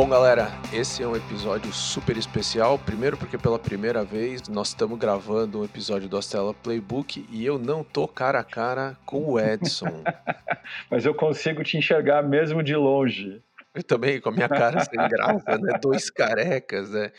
Bom, 0.00 0.08
galera, 0.08 0.48
esse 0.72 1.02
é 1.02 1.06
um 1.06 1.14
episódio 1.14 1.70
super 1.74 2.16
especial. 2.16 2.78
Primeiro, 2.78 3.18
porque 3.18 3.36
pela 3.36 3.58
primeira 3.58 4.02
vez 4.02 4.48
nós 4.48 4.68
estamos 4.68 4.98
gravando 4.98 5.60
um 5.60 5.64
episódio 5.64 6.08
do 6.08 6.16
Astela 6.16 6.54
Playbook 6.54 7.26
e 7.30 7.44
eu 7.44 7.58
não 7.58 7.84
tô 7.84 8.08
cara 8.08 8.38
a 8.38 8.42
cara 8.42 8.96
com 9.04 9.22
o 9.32 9.38
Edson. 9.38 10.02
Mas 10.90 11.04
eu 11.04 11.14
consigo 11.14 11.62
te 11.62 11.76
enxergar 11.76 12.22
mesmo 12.22 12.62
de 12.62 12.74
longe. 12.74 13.42
Eu 13.74 13.82
também, 13.82 14.18
com 14.22 14.30
a 14.30 14.32
minha 14.32 14.48
cara 14.48 14.82
sem 14.82 15.06
graça, 15.06 15.58
né? 15.58 15.78
Dois 15.78 16.08
carecas, 16.08 16.88
né? 16.92 17.12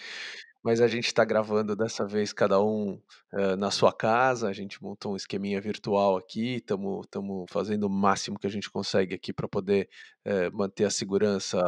Mas 0.64 0.82
a 0.82 0.88
gente 0.88 1.06
está 1.06 1.24
gravando 1.24 1.76
dessa 1.76 2.04
vez 2.04 2.34
cada 2.34 2.60
um 2.60 3.00
uh, 3.32 3.56
na 3.60 3.70
sua 3.70 3.94
casa. 3.94 4.50
A 4.50 4.54
gente 4.54 4.82
montou 4.82 5.14
um 5.14 5.16
esqueminha 5.16 5.62
virtual 5.62 6.18
aqui. 6.18 6.56
Estamos 6.56 7.06
fazendo 7.48 7.84
o 7.84 7.90
máximo 7.92 8.40
que 8.40 8.48
a 8.48 8.52
gente 8.52 8.72
consegue 8.72 9.14
aqui 9.14 9.32
para 9.32 9.48
poder 9.48 9.88
uh, 10.26 10.58
manter 10.58 10.86
a 10.86 10.90
segurança 10.90 11.64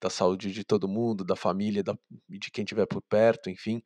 da 0.00 0.10
saúde 0.10 0.52
de 0.52 0.64
todo 0.64 0.88
mundo, 0.88 1.24
da 1.24 1.36
família, 1.36 1.82
da, 1.82 1.96
de 2.28 2.50
quem 2.50 2.64
estiver 2.64 2.86
por 2.86 3.02
perto, 3.02 3.50
enfim. 3.50 3.82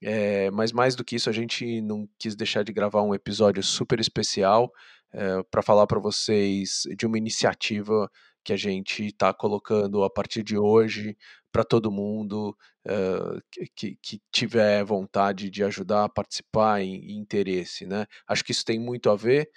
É, 0.00 0.50
mas 0.50 0.72
mais 0.72 0.94
do 0.94 1.04
que 1.04 1.16
isso, 1.16 1.28
a 1.28 1.32
gente 1.32 1.80
não 1.80 2.08
quis 2.18 2.36
deixar 2.36 2.62
de 2.62 2.72
gravar 2.72 3.02
um 3.02 3.14
episódio 3.14 3.62
super 3.62 3.98
especial 3.98 4.72
é, 5.12 5.42
para 5.50 5.62
falar 5.62 5.86
para 5.86 5.98
vocês 5.98 6.82
de 6.96 7.06
uma 7.06 7.18
iniciativa 7.18 8.10
que 8.44 8.52
a 8.52 8.56
gente 8.56 9.06
está 9.06 9.34
colocando 9.34 10.04
a 10.04 10.10
partir 10.10 10.42
de 10.42 10.56
hoje 10.56 11.16
para 11.50 11.64
todo 11.64 11.90
mundo 11.90 12.56
uh, 12.86 13.42
que, 13.74 13.96
que, 14.00 14.22
tiver 14.30 14.84
vontade 14.84 15.50
de 15.50 15.64
ajudar 15.64 16.08
participar 16.10 16.82
e, 16.82 17.12
interesse. 17.12 17.84
Né? 17.84 18.06
Acho 18.26 18.44
que 18.44 18.52
isso 18.52 18.64
tem 18.64 18.78
muito 18.78 19.10
a 19.10 19.16
ver 19.16 19.50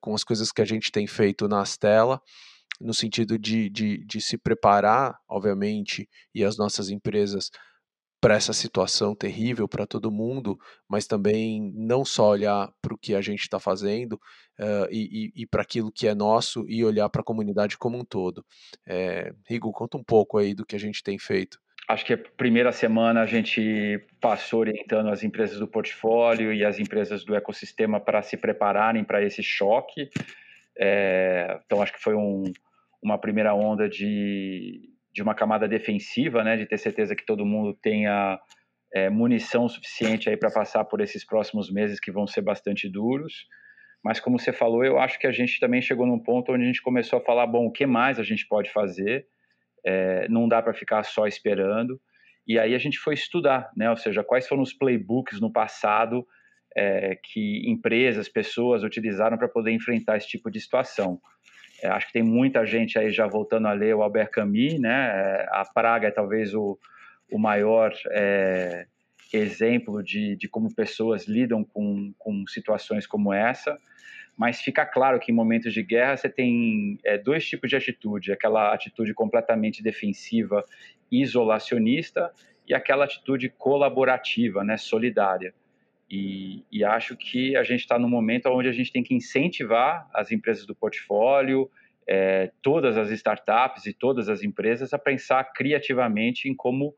com 0.00 0.14
as 0.14 0.22
coisas 0.22 0.52
que 0.52 0.62
a 0.62 0.64
gente 0.64 0.92
tem 0.92 1.06
feito 1.06 1.48
na 1.48 1.60
Astela 1.60 2.22
no 2.82 2.92
sentido 2.92 3.38
de, 3.38 3.70
de, 3.70 4.04
de 4.04 4.20
se 4.20 4.36
preparar, 4.36 5.16
obviamente, 5.28 6.08
e 6.34 6.44
as 6.44 6.56
nossas 6.56 6.90
empresas 6.90 7.50
para 8.22 8.36
essa 8.36 8.52
situação 8.52 9.16
terrível 9.16 9.66
para 9.66 9.84
todo 9.84 10.12
mundo, 10.12 10.56
mas 10.88 11.08
também 11.08 11.72
não 11.74 12.04
só 12.04 12.28
olhar 12.28 12.70
para 12.80 12.94
o 12.94 12.98
que 12.98 13.16
a 13.16 13.20
gente 13.20 13.40
está 13.40 13.58
fazendo 13.58 14.12
uh, 14.12 14.86
e, 14.92 15.32
e, 15.34 15.42
e 15.42 15.46
para 15.46 15.62
aquilo 15.62 15.90
que 15.90 16.06
é 16.06 16.14
nosso 16.14 16.64
e 16.68 16.84
olhar 16.84 17.08
para 17.08 17.20
a 17.20 17.24
comunidade 17.24 17.76
como 17.76 17.98
um 17.98 18.04
todo. 18.04 18.44
É, 18.86 19.32
Rigo, 19.48 19.72
conta 19.72 19.96
um 19.96 20.04
pouco 20.04 20.38
aí 20.38 20.54
do 20.54 20.64
que 20.64 20.76
a 20.76 20.78
gente 20.78 21.02
tem 21.02 21.18
feito. 21.18 21.58
Acho 21.88 22.06
que 22.06 22.12
a 22.12 22.18
primeira 22.36 22.70
semana 22.70 23.22
a 23.22 23.26
gente 23.26 24.00
passou 24.20 24.60
orientando 24.60 25.08
as 25.08 25.24
empresas 25.24 25.58
do 25.58 25.66
portfólio 25.66 26.52
e 26.52 26.64
as 26.64 26.78
empresas 26.78 27.24
do 27.24 27.34
ecossistema 27.34 27.98
para 27.98 28.22
se 28.22 28.36
prepararem 28.36 29.02
para 29.02 29.20
esse 29.20 29.42
choque. 29.42 30.08
É, 30.78 31.58
então 31.66 31.82
acho 31.82 31.92
que 31.92 32.00
foi 32.00 32.14
um, 32.14 32.44
uma 33.02 33.18
primeira 33.18 33.54
onda 33.54 33.88
de, 33.88 34.80
de 35.12 35.22
uma 35.22 35.34
camada 35.34 35.68
defensiva, 35.68 36.44
né, 36.44 36.56
de 36.56 36.66
ter 36.66 36.78
certeza 36.78 37.16
que 37.16 37.26
todo 37.26 37.44
mundo 37.44 37.76
tenha 37.82 38.38
é, 38.94 39.10
munição 39.10 39.68
suficiente 39.68 40.28
aí 40.28 40.36
para 40.36 40.50
passar 40.50 40.84
por 40.84 41.00
esses 41.00 41.24
próximos 41.24 41.70
meses 41.70 41.98
que 41.98 42.12
vão 42.12 42.26
ser 42.26 42.42
bastante 42.42 42.88
duros. 42.88 43.46
Mas 44.04 44.20
como 44.20 44.38
você 44.38 44.52
falou, 44.52 44.84
eu 44.84 44.98
acho 44.98 45.18
que 45.18 45.26
a 45.26 45.32
gente 45.32 45.60
também 45.60 45.80
chegou 45.80 46.06
num 46.06 46.18
ponto 46.18 46.52
onde 46.52 46.64
a 46.64 46.66
gente 46.66 46.82
começou 46.82 47.18
a 47.18 47.22
falar, 47.22 47.46
bom, 47.46 47.66
o 47.66 47.72
que 47.72 47.86
mais 47.86 48.18
a 48.18 48.22
gente 48.22 48.46
pode 48.46 48.70
fazer? 48.70 49.26
É, 49.84 50.28
não 50.28 50.48
dá 50.48 50.60
para 50.60 50.74
ficar 50.74 51.02
só 51.04 51.26
esperando. 51.26 52.00
E 52.46 52.58
aí 52.58 52.74
a 52.74 52.78
gente 52.78 52.98
foi 52.98 53.14
estudar, 53.14 53.70
né? 53.76 53.88
Ou 53.90 53.96
seja, 53.96 54.24
quais 54.24 54.48
foram 54.48 54.62
os 54.62 54.72
playbooks 54.72 55.40
no 55.40 55.52
passado 55.52 56.26
é, 56.76 57.16
que 57.22 57.62
empresas, 57.70 58.28
pessoas 58.28 58.82
utilizaram 58.82 59.38
para 59.38 59.48
poder 59.48 59.70
enfrentar 59.70 60.16
esse 60.16 60.28
tipo 60.28 60.50
de 60.50 60.60
situação. 60.60 61.20
É, 61.82 61.88
acho 61.88 62.06
que 62.06 62.12
tem 62.12 62.22
muita 62.22 62.64
gente 62.64 62.98
aí 62.98 63.10
já 63.10 63.26
voltando 63.26 63.66
a 63.66 63.72
ler 63.72 63.94
o 63.94 64.02
Albert 64.02 64.30
Camus, 64.30 64.78
né? 64.78 65.10
É, 65.14 65.46
a 65.50 65.64
praga 65.64 66.08
é 66.08 66.10
talvez 66.10 66.54
o, 66.54 66.78
o 67.30 67.38
maior 67.38 67.92
é, 68.10 68.86
exemplo 69.32 70.02
de, 70.02 70.36
de 70.36 70.48
como 70.48 70.72
pessoas 70.72 71.26
lidam 71.26 71.64
com, 71.64 72.12
com 72.18 72.46
situações 72.46 73.06
como 73.06 73.32
essa. 73.32 73.76
Mas 74.36 74.60
fica 74.60 74.86
claro 74.86 75.18
que 75.18 75.30
em 75.30 75.34
momentos 75.34 75.74
de 75.74 75.82
guerra 75.82 76.16
você 76.16 76.28
tem 76.28 76.98
é, 77.04 77.18
dois 77.18 77.46
tipos 77.46 77.68
de 77.68 77.76
atitude: 77.76 78.32
aquela 78.32 78.72
atitude 78.72 79.12
completamente 79.12 79.82
defensiva, 79.82 80.64
isolacionista, 81.10 82.32
e 82.66 82.74
aquela 82.74 83.04
atitude 83.04 83.48
colaborativa, 83.48 84.62
né, 84.62 84.76
solidária. 84.76 85.52
E, 86.14 86.62
e 86.70 86.84
acho 86.84 87.16
que 87.16 87.56
a 87.56 87.64
gente 87.64 87.80
está 87.80 87.98
no 87.98 88.06
momento 88.06 88.44
onde 88.50 88.68
a 88.68 88.72
gente 88.72 88.92
tem 88.92 89.02
que 89.02 89.14
incentivar 89.14 90.06
as 90.12 90.30
empresas 90.30 90.66
do 90.66 90.74
portfólio, 90.74 91.70
é, 92.06 92.52
todas 92.60 92.98
as 92.98 93.10
startups 93.10 93.86
e 93.86 93.94
todas 93.94 94.28
as 94.28 94.42
empresas 94.42 94.92
a 94.92 94.98
pensar 94.98 95.42
criativamente 95.54 96.50
em 96.50 96.54
como 96.54 96.94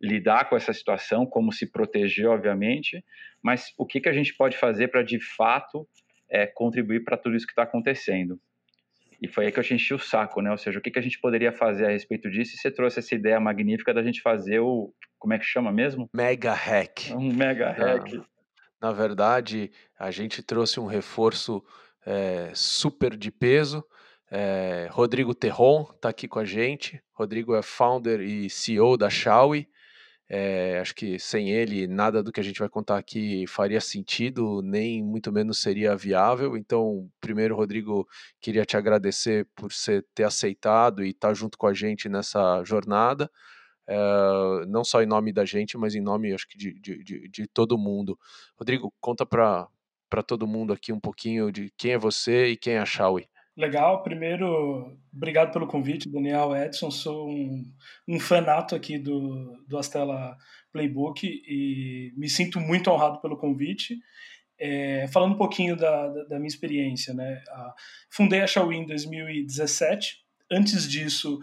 lidar 0.00 0.48
com 0.48 0.56
essa 0.56 0.72
situação, 0.72 1.26
como 1.26 1.52
se 1.52 1.70
proteger, 1.70 2.26
obviamente, 2.26 3.04
mas 3.42 3.74
o 3.76 3.84
que, 3.84 4.00
que 4.00 4.08
a 4.08 4.14
gente 4.14 4.34
pode 4.34 4.56
fazer 4.56 4.88
para 4.88 5.02
de 5.02 5.20
fato 5.20 5.86
é, 6.30 6.46
contribuir 6.46 7.04
para 7.04 7.18
tudo 7.18 7.36
isso 7.36 7.46
que 7.46 7.52
está 7.52 7.64
acontecendo. 7.64 8.40
E 9.20 9.28
foi 9.28 9.44
aí 9.44 9.52
que 9.52 9.58
eu 9.58 9.64
te 9.64 9.74
enchi 9.74 9.92
o 9.92 9.98
saco, 9.98 10.40
né? 10.40 10.50
Ou 10.50 10.56
seja, 10.56 10.78
o 10.78 10.82
que, 10.82 10.90
que 10.90 10.98
a 10.98 11.02
gente 11.02 11.20
poderia 11.20 11.52
fazer 11.52 11.84
a 11.84 11.90
respeito 11.90 12.30
disso? 12.30 12.54
E 12.54 12.58
você 12.58 12.70
trouxe 12.70 12.98
essa 12.98 13.14
ideia 13.14 13.38
magnífica 13.38 13.92
da 13.92 14.02
gente 14.02 14.22
fazer 14.22 14.60
o. 14.60 14.90
Como 15.18 15.34
é 15.34 15.38
que 15.38 15.44
chama 15.44 15.70
mesmo? 15.70 16.08
Mega 16.14 16.52
hack. 16.52 17.12
Um 17.14 17.32
mega 17.32 17.70
hack. 17.70 18.24
Na 18.84 18.92
verdade, 18.92 19.72
a 19.98 20.10
gente 20.10 20.42
trouxe 20.42 20.78
um 20.78 20.84
reforço 20.84 21.64
é, 22.04 22.52
super 22.54 23.16
de 23.16 23.30
peso. 23.30 23.82
É, 24.30 24.88
Rodrigo 24.90 25.34
Terron 25.34 25.88
está 25.90 26.10
aqui 26.10 26.28
com 26.28 26.38
a 26.38 26.44
gente. 26.44 27.02
Rodrigo 27.14 27.54
é 27.54 27.62
founder 27.62 28.20
e 28.20 28.50
CEO 28.50 28.98
da 28.98 29.08
Xiaomi. 29.08 29.66
É, 30.28 30.80
acho 30.80 30.94
que 30.94 31.18
sem 31.18 31.50
ele 31.50 31.86
nada 31.86 32.22
do 32.22 32.30
que 32.30 32.40
a 32.40 32.42
gente 32.42 32.58
vai 32.58 32.68
contar 32.68 32.98
aqui 32.98 33.46
faria 33.46 33.80
sentido, 33.80 34.60
nem 34.60 35.02
muito 35.02 35.32
menos 35.32 35.62
seria 35.62 35.96
viável. 35.96 36.54
Então, 36.54 37.08
primeiro, 37.22 37.56
Rodrigo, 37.56 38.06
queria 38.38 38.66
te 38.66 38.76
agradecer 38.76 39.48
por 39.56 39.72
você 39.72 40.02
ter 40.14 40.24
aceitado 40.24 41.02
e 41.02 41.08
estar 41.08 41.28
tá 41.28 41.34
junto 41.34 41.56
com 41.56 41.66
a 41.66 41.72
gente 41.72 42.06
nessa 42.06 42.62
jornada. 42.64 43.30
Uh, 43.88 44.64
não 44.66 44.82
só 44.82 45.02
em 45.02 45.06
nome 45.06 45.32
da 45.32 45.44
gente, 45.44 45.76
mas 45.76 45.94
em 45.94 46.00
nome, 46.00 46.32
acho 46.32 46.48
que, 46.48 46.56
de, 46.56 46.72
de, 46.80 47.04
de, 47.04 47.28
de 47.28 47.46
todo 47.46 47.78
mundo. 47.78 48.18
Rodrigo, 48.58 48.92
conta 49.00 49.26
para 49.26 49.68
todo 50.26 50.46
mundo 50.46 50.72
aqui 50.72 50.92
um 50.92 51.00
pouquinho 51.00 51.52
de 51.52 51.70
quem 51.76 51.92
é 51.92 51.98
você 51.98 52.48
e 52.48 52.56
quem 52.56 52.74
é 52.74 52.78
a 52.78 52.86
Shawi. 52.86 53.28
Legal, 53.56 54.02
primeiro, 54.02 54.98
obrigado 55.14 55.52
pelo 55.52 55.68
convite, 55.68 56.08
Daniel 56.08 56.56
Edson. 56.56 56.90
Sou 56.90 57.28
um, 57.28 57.64
um 58.08 58.18
fanato 58.18 58.74
aqui 58.74 58.98
do, 58.98 59.56
do 59.68 59.78
Astela 59.78 60.36
Playbook 60.72 61.24
e 61.24 62.12
me 62.16 62.28
sinto 62.28 62.58
muito 62.58 62.90
honrado 62.90 63.20
pelo 63.20 63.36
convite. 63.36 63.96
É, 64.58 65.06
falando 65.08 65.34
um 65.34 65.38
pouquinho 65.38 65.76
da, 65.76 66.08
da, 66.08 66.24
da 66.24 66.36
minha 66.36 66.48
experiência, 66.48 67.14
né? 67.14 67.42
fundei 68.10 68.40
a 68.40 68.46
Xiaomi 68.46 68.78
em 68.78 68.86
2017. 68.86 70.24
Antes 70.50 70.88
disso, 70.90 71.38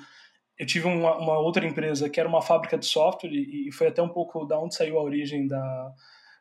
eu 0.57 0.65
tive 0.65 0.87
uma, 0.87 1.17
uma, 1.17 1.39
outra 1.39 1.65
empresa 1.65 2.09
que 2.09 2.19
era 2.19 2.29
uma 2.29 2.41
fábrica 2.41 2.77
de 2.77 2.85
software 2.85 3.31
e, 3.31 3.67
e, 3.67 3.71
foi 3.71 3.87
até 3.87 4.01
um 4.01 4.09
pouco 4.09 4.45
da 4.45 4.59
onde 4.59 4.75
saiu 4.75 4.97
a 4.97 5.03
origem 5.03 5.47
da, 5.47 5.93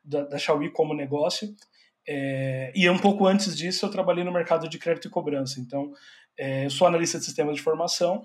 da, 0.04 0.24
da 0.24 0.38
Xiaomi 0.38 0.70
como 0.70 0.94
negócio. 0.94 1.54
É, 2.06 2.72
e 2.74 2.88
um 2.88 2.98
pouco 2.98 3.26
antes 3.26 3.56
disso 3.56 3.86
eu 3.86 3.90
trabalhei 3.90 4.24
no 4.24 4.32
mercado 4.32 4.68
de 4.68 4.78
crédito 4.78 5.08
e 5.08 5.10
cobrança. 5.10 5.60
Então, 5.60 5.92
é, 6.38 6.66
eu 6.66 6.70
sou 6.70 6.86
analista 6.86 7.18
de 7.18 7.24
sistemas 7.24 7.56
de 7.56 7.62
formação, 7.62 8.24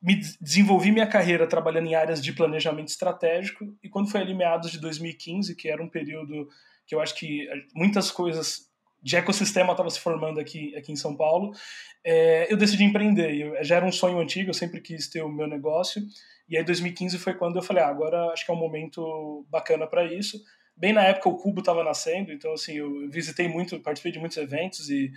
me 0.00 0.20
desenvolvi 0.40 0.92
minha 0.92 1.06
carreira 1.06 1.46
trabalhando 1.46 1.88
em 1.88 1.94
áreas 1.94 2.22
de 2.22 2.32
planejamento 2.32 2.88
estratégico 2.88 3.64
e 3.82 3.88
quando 3.88 4.10
foi 4.10 4.20
ali 4.20 4.32
meados 4.32 4.70
de 4.70 4.80
2015, 4.80 5.56
que 5.56 5.68
era 5.68 5.82
um 5.82 5.88
período 5.88 6.48
que 6.86 6.94
eu 6.94 7.00
acho 7.00 7.14
que 7.14 7.46
muitas 7.74 8.10
coisas 8.10 8.67
de 9.02 9.16
ecossistema 9.16 9.72
estava 9.72 9.90
se 9.90 10.00
formando 10.00 10.40
aqui, 10.40 10.74
aqui 10.76 10.92
em 10.92 10.96
São 10.96 11.16
Paulo, 11.16 11.52
é, 12.04 12.52
eu 12.52 12.56
decidi 12.56 12.84
empreender. 12.84 13.34
Eu, 13.34 13.64
já 13.64 13.76
era 13.76 13.86
um 13.86 13.92
sonho 13.92 14.18
antigo, 14.18 14.50
eu 14.50 14.54
sempre 14.54 14.80
quis 14.80 15.08
ter 15.08 15.22
o 15.22 15.28
meu 15.28 15.46
negócio. 15.46 16.02
E 16.48 16.56
aí, 16.56 16.64
2015 16.64 17.18
foi 17.18 17.34
quando 17.34 17.56
eu 17.56 17.62
falei: 17.62 17.82
ah, 17.82 17.88
agora 17.88 18.32
acho 18.32 18.44
que 18.44 18.50
é 18.50 18.54
um 18.54 18.58
momento 18.58 19.46
bacana 19.50 19.86
para 19.86 20.04
isso. 20.04 20.40
Bem 20.76 20.92
na 20.92 21.02
época, 21.02 21.28
o 21.28 21.36
Cubo 21.36 21.60
estava 21.60 21.82
nascendo, 21.82 22.32
então, 22.32 22.52
assim, 22.52 22.74
eu 22.74 23.10
visitei 23.10 23.48
muito, 23.48 23.80
participei 23.80 24.12
de 24.12 24.20
muitos 24.20 24.36
eventos 24.36 24.88
e, 24.88 25.10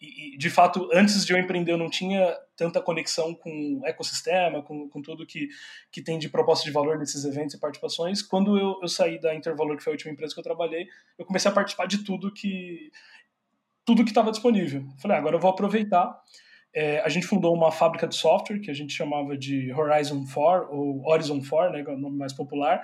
e, 0.00 0.38
de 0.38 0.48
fato, 0.48 0.88
antes 0.94 1.26
de 1.26 1.32
eu 1.32 1.38
empreender, 1.38 1.72
eu 1.72 1.76
não 1.76 1.90
tinha 1.90 2.34
tanta 2.56 2.80
conexão 2.80 3.34
com 3.34 3.80
o 3.82 3.86
ecossistema, 3.86 4.62
com, 4.62 4.88
com 4.88 5.02
tudo 5.02 5.26
que, 5.26 5.48
que 5.92 6.00
tem 6.00 6.18
de 6.18 6.28
proposta 6.28 6.64
de 6.64 6.70
valor 6.70 6.96
nesses 6.96 7.24
eventos 7.24 7.54
e 7.54 7.60
participações. 7.60 8.22
Quando 8.22 8.56
eu, 8.56 8.78
eu 8.80 8.88
saí 8.88 9.20
da 9.20 9.34
Intervalor, 9.34 9.76
que 9.76 9.82
foi 9.82 9.92
a 9.92 9.94
última 9.94 10.12
empresa 10.12 10.32
que 10.32 10.40
eu 10.40 10.44
trabalhei, 10.44 10.86
eu 11.18 11.26
comecei 11.26 11.50
a 11.50 11.54
participar 11.54 11.86
de 11.86 12.04
tudo 12.04 12.32
que 12.32 12.90
tudo 13.84 14.04
que 14.04 14.10
estava 14.10 14.30
disponível. 14.30 14.84
Falei, 15.00 15.16
ah, 15.16 15.20
agora 15.20 15.36
eu 15.36 15.40
vou 15.40 15.50
aproveitar. 15.50 16.16
é, 16.72 17.00
a 17.00 17.08
gente 17.08 17.26
fundou 17.26 17.52
uma 17.52 17.72
fábrica 17.72 18.06
de 18.06 18.14
software 18.14 18.60
que 18.60 18.70
a 18.70 18.74
gente 18.74 18.92
chamava 18.92 19.36
de 19.36 19.72
Horizon 19.72 20.24
4 20.32 20.72
ou 20.72 21.04
Horizon 21.04 21.40
4, 21.40 21.72
né, 21.72 21.84
é 21.86 21.92
o 21.92 21.98
nome 21.98 22.16
mais 22.16 22.32
popular, 22.32 22.82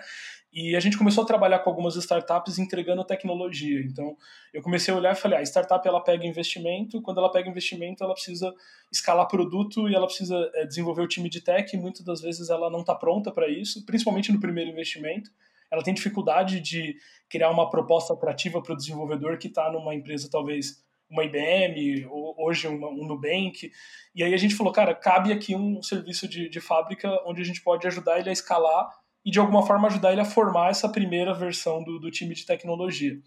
e 0.53 0.75
a 0.75 0.81
gente 0.81 0.99
começou 0.99 1.23
a 1.23 1.27
trabalhar 1.27 1.61
com 1.61 1.71
algumas 1.71 1.95
startups 1.95 2.59
entregando 2.59 3.05
tecnologia. 3.05 3.81
Então, 3.83 4.17
eu 4.53 4.61
comecei 4.61 4.93
a 4.93 4.97
olhar 4.97 5.13
e 5.13 5.17
falei, 5.17 5.39
ah, 5.39 5.41
a 5.41 5.45
startup 5.45 5.87
ela 5.87 6.03
pega 6.03 6.27
investimento, 6.27 7.01
quando 7.01 7.19
ela 7.19 7.31
pega 7.31 7.49
investimento, 7.49 8.03
ela 8.03 8.15
precisa 8.15 8.53
escalar 8.91 9.29
produto 9.29 9.89
e 9.89 9.95
ela 9.95 10.07
precisa 10.07 10.51
é, 10.55 10.67
desenvolver 10.67 11.03
o 11.03 11.09
time 11.09 11.29
de 11.29 11.41
tech, 11.41 11.75
e 11.75 11.79
muitas 11.79 12.05
das 12.05 12.21
vezes 12.21 12.51
ela 12.51 12.69
não 12.69 12.81
está 12.81 12.95
pronta 12.95 13.31
para 13.31 13.49
isso, 13.49 13.85
principalmente 13.87 14.33
no 14.33 14.41
primeiro 14.41 14.71
investimento. 14.71 15.31
Ela 15.71 15.83
tem 15.83 15.95
dificuldade 15.95 16.61
de 16.61 16.97
criar 17.29 17.51
uma 17.51 17.69
proposta 17.69 18.15
atrativa 18.15 18.63
para 18.63 18.73
o 18.73 18.77
desenvolvedor 18.77 19.37
que 19.39 19.49
está 19.49 19.71
numa 19.71 19.95
empresa 19.95 20.29
talvez 20.31 20.86
uma 21.09 21.25
IBM, 21.25 22.07
hoje 22.37 22.67
uma, 22.67 22.89
um 22.89 23.07
Nubank. 23.07 23.71
E 24.15 24.23
aí 24.23 24.35
a 24.35 24.37
gente 24.37 24.55
falou, 24.55 24.73
cara, 24.73 24.95
cabe 24.95 25.33
aqui 25.33 25.55
um 25.55 25.83
serviço 25.83 26.29
de, 26.29 26.49
de 26.49 26.61
fábrica 26.61 27.11
onde 27.27 27.41
a 27.41 27.45
gente 27.45 27.63
pode 27.63 27.87
ajudar 27.87 28.19
ele 28.19 28.29
a 28.29 28.33
escalar 28.33 28.89
e 29.25 29.31
de 29.31 29.39
alguma 29.39 29.67
forma 29.67 29.89
ajudar 29.89 30.13
ele 30.13 30.21
a 30.21 30.25
formar 30.25 30.71
essa 30.71 30.89
primeira 30.89 31.35
versão 31.35 31.83
do, 31.83 31.99
do 31.99 32.11
time 32.11 32.35
de 32.35 32.47
tecnologia. 32.47 33.19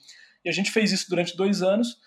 E 0.44 0.50
a 0.50 0.52
gente 0.52 0.72
fez 0.72 0.92
isso 0.92 1.10
durante 1.10 1.36
dois 1.36 1.62
anos. 1.62 1.98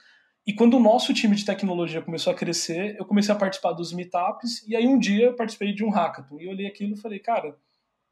E 0.46 0.52
quando 0.52 0.76
o 0.76 0.80
nosso 0.80 1.14
time 1.14 1.36
de 1.36 1.44
tecnologia 1.44 2.02
começou 2.02 2.32
a 2.32 2.36
crescer, 2.36 2.96
eu 2.98 3.04
comecei 3.04 3.34
a 3.34 3.38
participar 3.38 3.72
dos 3.72 3.92
meetups. 3.92 4.66
E 4.66 4.74
aí 4.74 4.86
um 4.86 4.98
dia 4.98 5.26
eu 5.26 5.36
participei 5.36 5.72
de 5.72 5.84
um 5.84 5.90
hackathon. 5.90 6.40
E 6.40 6.46
eu 6.46 6.50
olhei 6.50 6.66
aquilo 6.66 6.94
e 6.94 7.00
falei, 7.00 7.18
cara, 7.18 7.56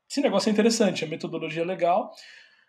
esse 0.09 0.21
negócio 0.21 0.49
é 0.49 0.53
interessante, 0.53 1.05
a 1.05 1.09
metodologia 1.09 1.63
é 1.63 1.65
legal 1.65 2.13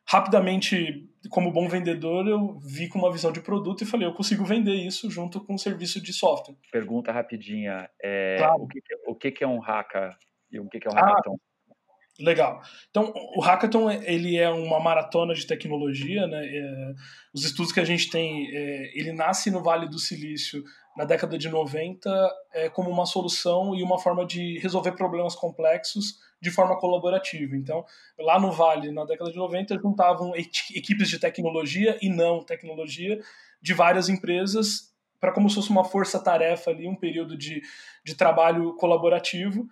rapidamente, 0.08 1.10
como 1.30 1.52
bom 1.52 1.68
vendedor, 1.68 2.28
eu 2.28 2.60
vi 2.60 2.88
com 2.88 3.00
uma 3.00 3.12
visão 3.12 3.32
de 3.32 3.42
produto 3.42 3.84
e 3.84 3.88
falei, 3.88 4.08
eu 4.08 4.14
consigo 4.14 4.44
vender 4.44 4.76
isso 4.76 5.10
junto 5.10 5.44
com 5.44 5.54
o 5.54 5.56
um 5.56 5.60
serviço 5.60 6.02
de 6.02 6.14
software. 6.14 6.56
Pergunta 6.72 7.12
rapidinha, 7.12 7.90
é, 8.02 8.38
claro. 8.38 8.64
o, 8.64 8.68
que, 8.68 8.82
o 9.08 9.16
que 9.16 9.44
é 9.44 9.48
um 9.48 9.62
hacka 9.62 10.18
e 10.52 10.60
o 10.60 10.68
que 10.68 10.86
é 10.86 10.92
um 10.92 10.98
ah, 10.98 11.02
hackathon? 11.02 11.36
Ah, 11.36 12.24
legal. 12.24 12.62
Então, 12.90 13.14
o 13.36 13.42
hackathon 13.42 13.90
ele 13.90 14.38
é 14.38 14.50
uma 14.50 14.80
maratona 14.80 15.34
de 15.34 15.48
tecnologia, 15.48 16.28
né? 16.28 16.46
É, 16.46 16.94
os 17.34 17.46
estudos 17.46 17.72
que 17.72 17.80
a 17.80 17.86
gente 17.86 18.10
tem, 18.10 18.48
é, 18.54 19.00
ele 19.00 19.14
nasce 19.14 19.50
no 19.50 19.64
Vale 19.64 19.88
do 19.88 20.00
Silício 20.00 20.64
na 20.98 21.06
década 21.06 21.38
de 21.38 21.48
90 21.48 22.10
é, 22.54 22.70
como 22.70 22.90
uma 22.90 23.06
solução 23.06 23.74
e 23.74 23.82
uma 23.82 23.98
forma 23.98 24.26
de 24.26 24.60
resolver 24.60 24.92
problemas 24.92 25.36
complexos 25.36 26.18
de 26.42 26.50
forma 26.50 26.78
colaborativa. 26.80 27.56
Então, 27.56 27.86
lá 28.20 28.40
no 28.40 28.52
Vale, 28.52 28.92
na 28.92 29.06
década 29.06 29.32
de 29.32 29.38
90, 29.38 29.80
juntavam 29.80 30.36
equipes 30.36 31.10
de 31.10 31.20
tecnologia 31.20 31.98
e 32.02 32.10
não 32.10 32.44
tecnologia 32.44 33.22
de 33.62 33.74
várias 33.74 34.10
empresas 34.10 34.92
para 35.20 35.32
como 35.32 35.48
se 35.48 35.56
fosse 35.56 35.70
uma 35.70 35.86
força-tarefa 35.86 36.72
ali, 36.72 36.88
um 36.88 36.96
período 36.96 37.38
de, 37.38 37.62
de 38.04 38.16
trabalho 38.16 38.74
colaborativo. 38.74 39.68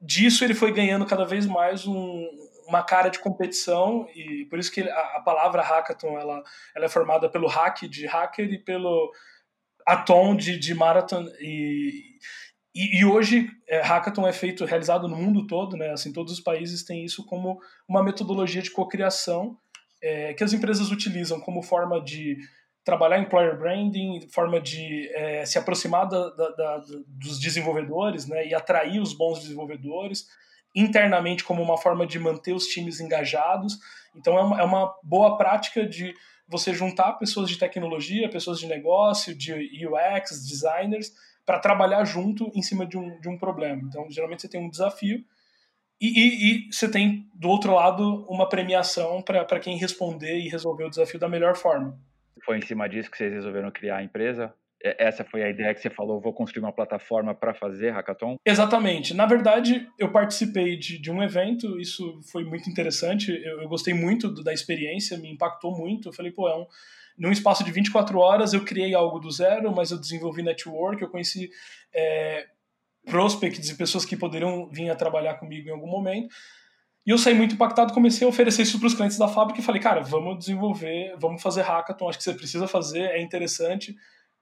Disso 0.00 0.44
ele 0.44 0.54
foi 0.54 0.72
ganhando 0.72 1.04
cada 1.04 1.24
vez 1.24 1.46
mais 1.46 1.84
um, 1.84 2.28
uma 2.68 2.82
cara 2.84 3.08
de 3.08 3.18
competição 3.18 4.06
e 4.14 4.44
por 4.44 4.58
isso 4.58 4.70
que 4.70 4.82
a, 4.82 5.16
a 5.16 5.20
palavra 5.20 5.62
hackathon 5.62 6.16
ela, 6.16 6.42
ela 6.76 6.84
é 6.84 6.88
formada 6.88 7.28
pelo 7.28 7.48
hack 7.48 7.88
de 7.88 8.06
hacker 8.06 8.52
e 8.52 8.58
pelo 8.58 9.12
atom 9.84 10.36
de, 10.36 10.56
de 10.56 10.74
marathon 10.74 11.26
e 11.40 12.18
e, 12.74 12.98
e, 12.98 13.04
hoje, 13.04 13.48
é, 13.68 13.80
hackathon 13.80 14.26
é 14.26 14.32
feito, 14.32 14.64
realizado 14.64 15.06
no 15.06 15.16
mundo 15.16 15.46
todo, 15.46 15.76
né? 15.76 15.90
Assim, 15.90 16.12
todos 16.12 16.32
os 16.32 16.40
países 16.40 16.82
têm 16.82 17.04
isso 17.04 17.24
como 17.24 17.60
uma 17.88 18.02
metodologia 18.02 18.60
de 18.60 18.70
cocriação 18.70 19.56
é, 20.02 20.34
que 20.34 20.42
as 20.42 20.52
empresas 20.52 20.90
utilizam 20.90 21.40
como 21.40 21.62
forma 21.62 22.00
de 22.00 22.36
trabalhar 22.84 23.18
employer 23.18 23.56
branding, 23.56 24.28
forma 24.28 24.60
de 24.60 25.08
é, 25.14 25.46
se 25.46 25.56
aproximar 25.56 26.08
da, 26.08 26.28
da, 26.30 26.48
da, 26.50 26.82
dos 27.06 27.38
desenvolvedores, 27.38 28.26
né? 28.26 28.44
E 28.46 28.52
atrair 28.52 29.00
os 29.00 29.14
bons 29.14 29.38
desenvolvedores 29.38 30.26
internamente 30.74 31.44
como 31.44 31.62
uma 31.62 31.78
forma 31.78 32.04
de 32.04 32.18
manter 32.18 32.52
os 32.52 32.66
times 32.66 32.98
engajados. 32.98 33.78
Então, 34.16 34.36
é 34.36 34.42
uma, 34.42 34.60
é 34.60 34.64
uma 34.64 34.92
boa 35.00 35.38
prática 35.38 35.86
de 35.86 36.12
você 36.48 36.74
juntar 36.74 37.12
pessoas 37.14 37.48
de 37.48 37.56
tecnologia, 37.56 38.28
pessoas 38.28 38.58
de 38.58 38.66
negócio, 38.66 39.32
de 39.32 39.52
UX, 39.86 40.44
designers 40.44 41.12
para 41.44 41.58
trabalhar 41.58 42.04
junto 42.04 42.50
em 42.54 42.62
cima 42.62 42.86
de 42.86 42.96
um, 42.96 43.20
de 43.20 43.28
um 43.28 43.38
problema. 43.38 43.82
Então, 43.84 44.06
geralmente 44.10 44.42
você 44.42 44.48
tem 44.48 44.60
um 44.60 44.70
desafio 44.70 45.24
e, 46.00 46.08
e, 46.08 46.68
e 46.68 46.72
você 46.72 46.90
tem, 46.90 47.28
do 47.34 47.48
outro 47.48 47.74
lado, 47.74 48.26
uma 48.28 48.48
premiação 48.48 49.22
para 49.22 49.60
quem 49.60 49.76
responder 49.76 50.38
e 50.38 50.48
resolver 50.48 50.84
o 50.84 50.90
desafio 50.90 51.18
da 51.18 51.28
melhor 51.28 51.56
forma. 51.56 51.98
Foi 52.44 52.58
em 52.58 52.62
cima 52.62 52.88
disso 52.88 53.10
que 53.10 53.16
vocês 53.16 53.32
resolveram 53.32 53.70
criar 53.70 53.98
a 53.98 54.02
empresa? 54.02 54.54
Essa 54.84 55.24
foi 55.24 55.42
a 55.42 55.48
ideia 55.48 55.72
que 55.74 55.80
você 55.80 55.88
falou, 55.88 56.20
vou 56.20 56.34
construir 56.34 56.62
uma 56.62 56.72
plataforma 56.72 57.34
para 57.34 57.54
fazer 57.54 57.90
hackathon? 57.90 58.36
Exatamente. 58.44 59.14
Na 59.14 59.24
verdade, 59.24 59.88
eu 59.98 60.12
participei 60.12 60.76
de, 60.76 60.98
de 60.98 61.10
um 61.10 61.22
evento, 61.22 61.80
isso 61.80 62.20
foi 62.30 62.44
muito 62.44 62.68
interessante, 62.68 63.30
eu, 63.30 63.62
eu 63.62 63.68
gostei 63.68 63.94
muito 63.94 64.28
do, 64.28 64.44
da 64.44 64.52
experiência, 64.52 65.16
me 65.16 65.30
impactou 65.30 65.74
muito. 65.74 66.10
Eu 66.10 66.12
falei, 66.12 66.30
pô, 66.30 66.46
é 66.48 66.54
um, 66.54 66.66
num 67.16 67.32
espaço 67.32 67.64
de 67.64 67.72
24 67.72 68.18
horas, 68.18 68.52
eu 68.52 68.62
criei 68.62 68.94
algo 68.94 69.18
do 69.18 69.30
zero, 69.30 69.74
mas 69.74 69.90
eu 69.90 69.98
desenvolvi 69.98 70.42
network, 70.42 71.00
eu 71.00 71.08
conheci 71.08 71.50
é, 71.94 72.46
prospects 73.06 73.70
e 73.70 73.76
pessoas 73.76 74.04
que 74.04 74.18
poderiam 74.18 74.68
vir 74.68 74.90
a 74.90 74.94
trabalhar 74.94 75.34
comigo 75.34 75.66
em 75.66 75.72
algum 75.72 75.88
momento. 75.88 76.28
E 77.06 77.10
eu 77.10 77.18
saí 77.18 77.34
muito 77.34 77.54
impactado, 77.54 77.92
comecei 77.92 78.26
a 78.26 78.28
oferecer 78.28 78.62
isso 78.62 78.78
para 78.78 78.86
os 78.86 78.94
clientes 78.94 79.16
da 79.16 79.28
fábrica 79.28 79.60
e 79.60 79.62
falei, 79.62 79.80
cara, 79.80 80.00
vamos 80.00 80.38
desenvolver, 80.38 81.14
vamos 81.18 81.42
fazer 81.42 81.62
hackathon, 81.62 82.08
acho 82.08 82.18
que 82.18 82.24
você 82.24 82.34
precisa 82.34 82.66
fazer, 82.66 83.02
é 83.02 83.22
interessante. 83.22 83.94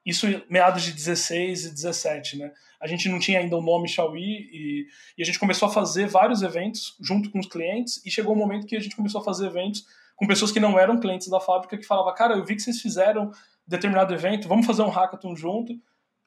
Isso 0.04 0.26
meados 0.48 0.82
de 0.82 0.92
16 0.92 1.66
e 1.66 1.70
17, 1.70 2.38
né? 2.38 2.52
A 2.80 2.86
gente 2.88 3.08
não 3.08 3.20
tinha 3.20 3.38
ainda 3.38 3.56
o 3.56 3.62
nome 3.62 3.88
Xiaomi 3.88 4.48
e, 4.50 4.86
e 5.16 5.22
a 5.22 5.24
gente 5.24 5.38
começou 5.38 5.68
a 5.68 5.72
fazer 5.72 6.08
vários 6.08 6.42
eventos 6.42 6.96
junto 7.00 7.30
com 7.30 7.38
os 7.38 7.46
clientes 7.46 8.04
e 8.04 8.10
chegou 8.10 8.34
um 8.34 8.38
momento 8.38 8.66
que 8.66 8.76
a 8.76 8.80
gente 8.80 8.96
começou 8.96 9.20
a 9.20 9.24
fazer 9.24 9.46
eventos 9.46 9.84
com 10.16 10.26
pessoas 10.26 10.50
que 10.50 10.60
não 10.60 10.78
eram 10.78 10.98
clientes 10.98 11.28
da 11.28 11.40
fábrica 11.40 11.78
que 11.78 11.86
falava, 11.86 12.12
cara, 12.14 12.34
eu 12.34 12.44
vi 12.44 12.56
que 12.56 12.62
vocês 12.62 12.80
fizeram 12.80 13.32
determinado 13.66 14.12
evento, 14.12 14.48
vamos 14.48 14.66
fazer 14.66 14.82
um 14.82 14.88
hackathon 14.88 15.34
junto. 15.34 15.74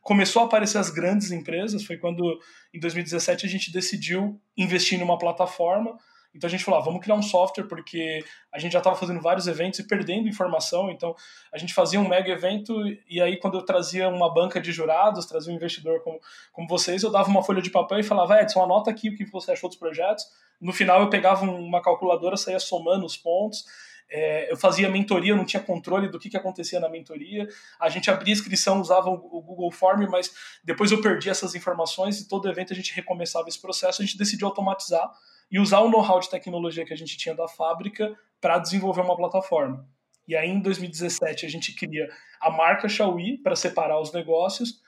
Começou 0.02 0.44
a 0.44 0.46
aparecer 0.46 0.78
as 0.78 0.90
grandes 0.90 1.32
empresas, 1.32 1.84
foi 1.84 1.98
quando 1.98 2.40
em 2.74 2.80
2017 2.80 3.46
a 3.46 3.50
gente 3.50 3.72
decidiu 3.72 4.40
investir 4.56 5.00
numa 5.00 5.18
plataforma. 5.18 5.98
Então 6.36 6.48
a 6.48 6.52
gente 6.52 6.64
falou, 6.64 6.80
ah, 6.80 6.84
vamos 6.84 7.02
criar 7.02 7.16
um 7.16 7.22
software 7.22 7.64
porque 7.64 8.24
a 8.52 8.60
gente 8.60 8.74
já 8.74 8.80
estava 8.80 8.96
fazendo 8.96 9.22
vários 9.22 9.48
eventos 9.48 9.80
e 9.80 9.88
perdendo 9.88 10.28
informação. 10.28 10.92
Então 10.92 11.16
a 11.52 11.58
gente 11.58 11.74
fazia 11.74 12.00
um 12.00 12.08
mega 12.08 12.32
evento 12.32 12.76
e 13.10 13.22
aí 13.22 13.38
quando 13.38 13.58
eu 13.58 13.64
trazia 13.64 14.10
uma 14.10 14.32
banca 14.34 14.60
de 14.60 14.72
jurados, 14.72 15.26
trazia 15.26 15.54
um 15.54 15.56
investidor 15.56 16.02
como, 16.04 16.20
como 16.52 16.68
vocês, 16.68 17.02
eu 17.04 17.12
dava 17.12 17.30
uma 17.30 17.42
folha 17.42 17.62
de 17.62 17.70
papel 17.70 18.00
e 18.00 18.04
falava, 18.04 18.42
Edson, 18.42 18.62
anota 18.62 18.92
aqui 18.92 19.10
o 19.10 19.16
que 19.16 19.26
você 19.32 19.54
achou 19.54 19.70
dos 19.70 19.78
projetos. 19.78 20.26
No 20.60 20.74
final 20.74 21.02
eu 21.02 21.10
pegava 21.10 21.46
uma 21.46 21.82
calculadora, 21.82 22.38
saía 22.38 22.60
somando 22.60 23.06
os 23.06 23.16
pontos 23.16 23.64
é, 24.10 24.52
eu 24.52 24.58
fazia 24.58 24.90
mentoria, 24.90 25.32
eu 25.32 25.38
não 25.38 25.46
tinha 25.46 25.62
controle 25.62 26.08
do 26.08 26.20
que, 26.20 26.30
que 26.30 26.38
acontecia 26.38 26.80
na 26.80 26.88
mentoria. 26.88 27.48
A 27.80 27.90
gente 27.90 28.10
abria 28.10 28.34
inscrição, 28.34 28.80
usava 28.80 29.10
o, 29.10 29.14
o 29.14 29.42
Google 29.42 29.72
Form, 29.72 30.08
mas 30.10 30.32
depois 30.64 30.92
eu 30.92 31.02
perdi 31.02 31.30
essas 31.30 31.56
informações 31.56 32.20
e 32.20 32.28
todo 32.28 32.50
evento 32.50 32.72
a 32.72 32.76
gente 32.76 32.94
recomeçava 32.94 33.48
esse 33.50 33.60
processo. 33.60 34.02
A 34.02 34.06
gente 34.06 34.18
decidiu 34.18 34.48
automatizar 34.48 35.12
e 35.52 35.60
usar 35.60 35.80
o 35.80 35.90
know-how 35.90 36.20
de 36.20 36.30
tecnologia 36.30 36.86
que 36.86 36.94
a 36.94 36.98
gente 36.98 37.18
tinha 37.18 37.36
da 37.36 37.48
fábrica 37.48 38.16
para 38.42 38.60
desenvolver 38.60 39.02
uma 39.02 39.16
plataforma. 39.16 39.88
E 40.28 40.36
aí, 40.36 40.50
em 40.50 40.60
2017, 40.60 41.46
a 41.46 41.50
gente 41.50 41.76
cria 41.76 42.08
a 42.42 42.50
marca 42.50 42.90
Xiaomi 42.90 43.38
para 43.38 43.56
separar 43.56 44.00
os 44.02 44.12
negócios 44.12 44.84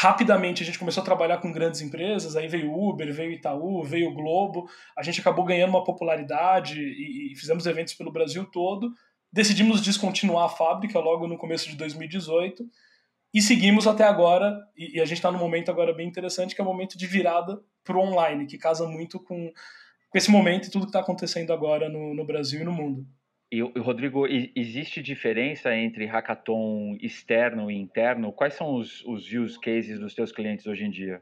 rapidamente 0.00 0.62
a 0.62 0.66
gente 0.66 0.78
começou 0.78 1.02
a 1.02 1.04
trabalhar 1.04 1.38
com 1.38 1.52
grandes 1.52 1.82
empresas, 1.82 2.34
aí 2.34 2.48
veio 2.48 2.72
Uber, 2.72 3.12
veio 3.12 3.32
Itaú, 3.32 3.82
veio 3.84 4.14
Globo, 4.14 4.66
a 4.96 5.02
gente 5.02 5.20
acabou 5.20 5.44
ganhando 5.44 5.70
uma 5.70 5.84
popularidade 5.84 6.80
e, 6.80 7.32
e, 7.32 7.36
fizemos 7.36 7.66
eventos 7.66 7.92
pelo 7.92 8.10
Brasil 8.10 8.46
todo. 8.46 8.92
Decidimos 9.30 9.82
descontinuar 9.82 10.46
a 10.46 10.48
fábrica 10.48 10.98
logo 10.98 11.26
no 11.26 11.36
começo 11.36 11.68
de 11.68 11.76
2018 11.76 12.64
e 13.32 13.40
seguimos 13.40 13.86
até 13.86 14.04
agora. 14.04 14.58
E, 14.76 14.96
e 14.96 15.00
a 15.00 15.04
gente 15.04 15.18
está 15.18 15.30
num 15.30 15.38
momento 15.38 15.70
agora 15.70 15.92
bem 15.92 16.08
interessante, 16.08 16.54
que 16.54 16.60
é 16.60 16.64
o 16.64 16.66
momento 16.66 16.98
de 16.98 17.06
virada 17.06 17.60
para 17.84 17.96
o 17.96 18.00
online, 18.00 18.46
que 18.46 18.58
casa 18.58 18.86
muito 18.86 19.18
com, 19.20 19.52
com 20.08 20.18
esse 20.18 20.30
momento 20.30 20.66
e 20.66 20.70
tudo 20.70 20.82
que 20.82 20.90
está 20.90 21.00
acontecendo 21.00 21.52
agora 21.52 21.88
no, 21.88 22.14
no 22.14 22.26
Brasil 22.26 22.60
e 22.60 22.64
no 22.64 22.72
mundo. 22.72 23.06
E, 23.52 23.60
Rodrigo, 23.80 24.26
existe 24.54 25.02
diferença 25.02 25.74
entre 25.74 26.06
hackathon 26.06 26.96
externo 27.00 27.68
e 27.68 27.76
interno? 27.76 28.32
Quais 28.32 28.54
são 28.54 28.76
os, 28.76 29.04
os 29.04 29.26
use 29.32 29.58
cases 29.58 29.98
dos 29.98 30.14
teus 30.14 30.30
clientes 30.30 30.66
hoje 30.66 30.84
em 30.84 30.90
dia? 30.90 31.20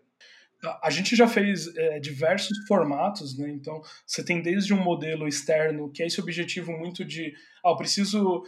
A 0.83 0.91
gente 0.91 1.17
já 1.17 1.27
fez 1.27 1.75
é, 1.77 2.01
diversos 2.01 2.67
formatos, 2.67 3.39
né? 3.39 3.49
Então, 3.49 3.81
você 4.05 4.23
tem 4.25 4.43
desde 4.43 4.75
um 4.75 4.83
modelo 4.83 5.27
externo, 5.27 5.91
que 5.91 6.03
é 6.03 6.07
esse 6.07 6.21
objetivo 6.21 6.73
muito 6.73 7.05
de, 7.05 7.33
ah, 7.65 7.71
eu 7.71 7.77
preciso 7.77 8.43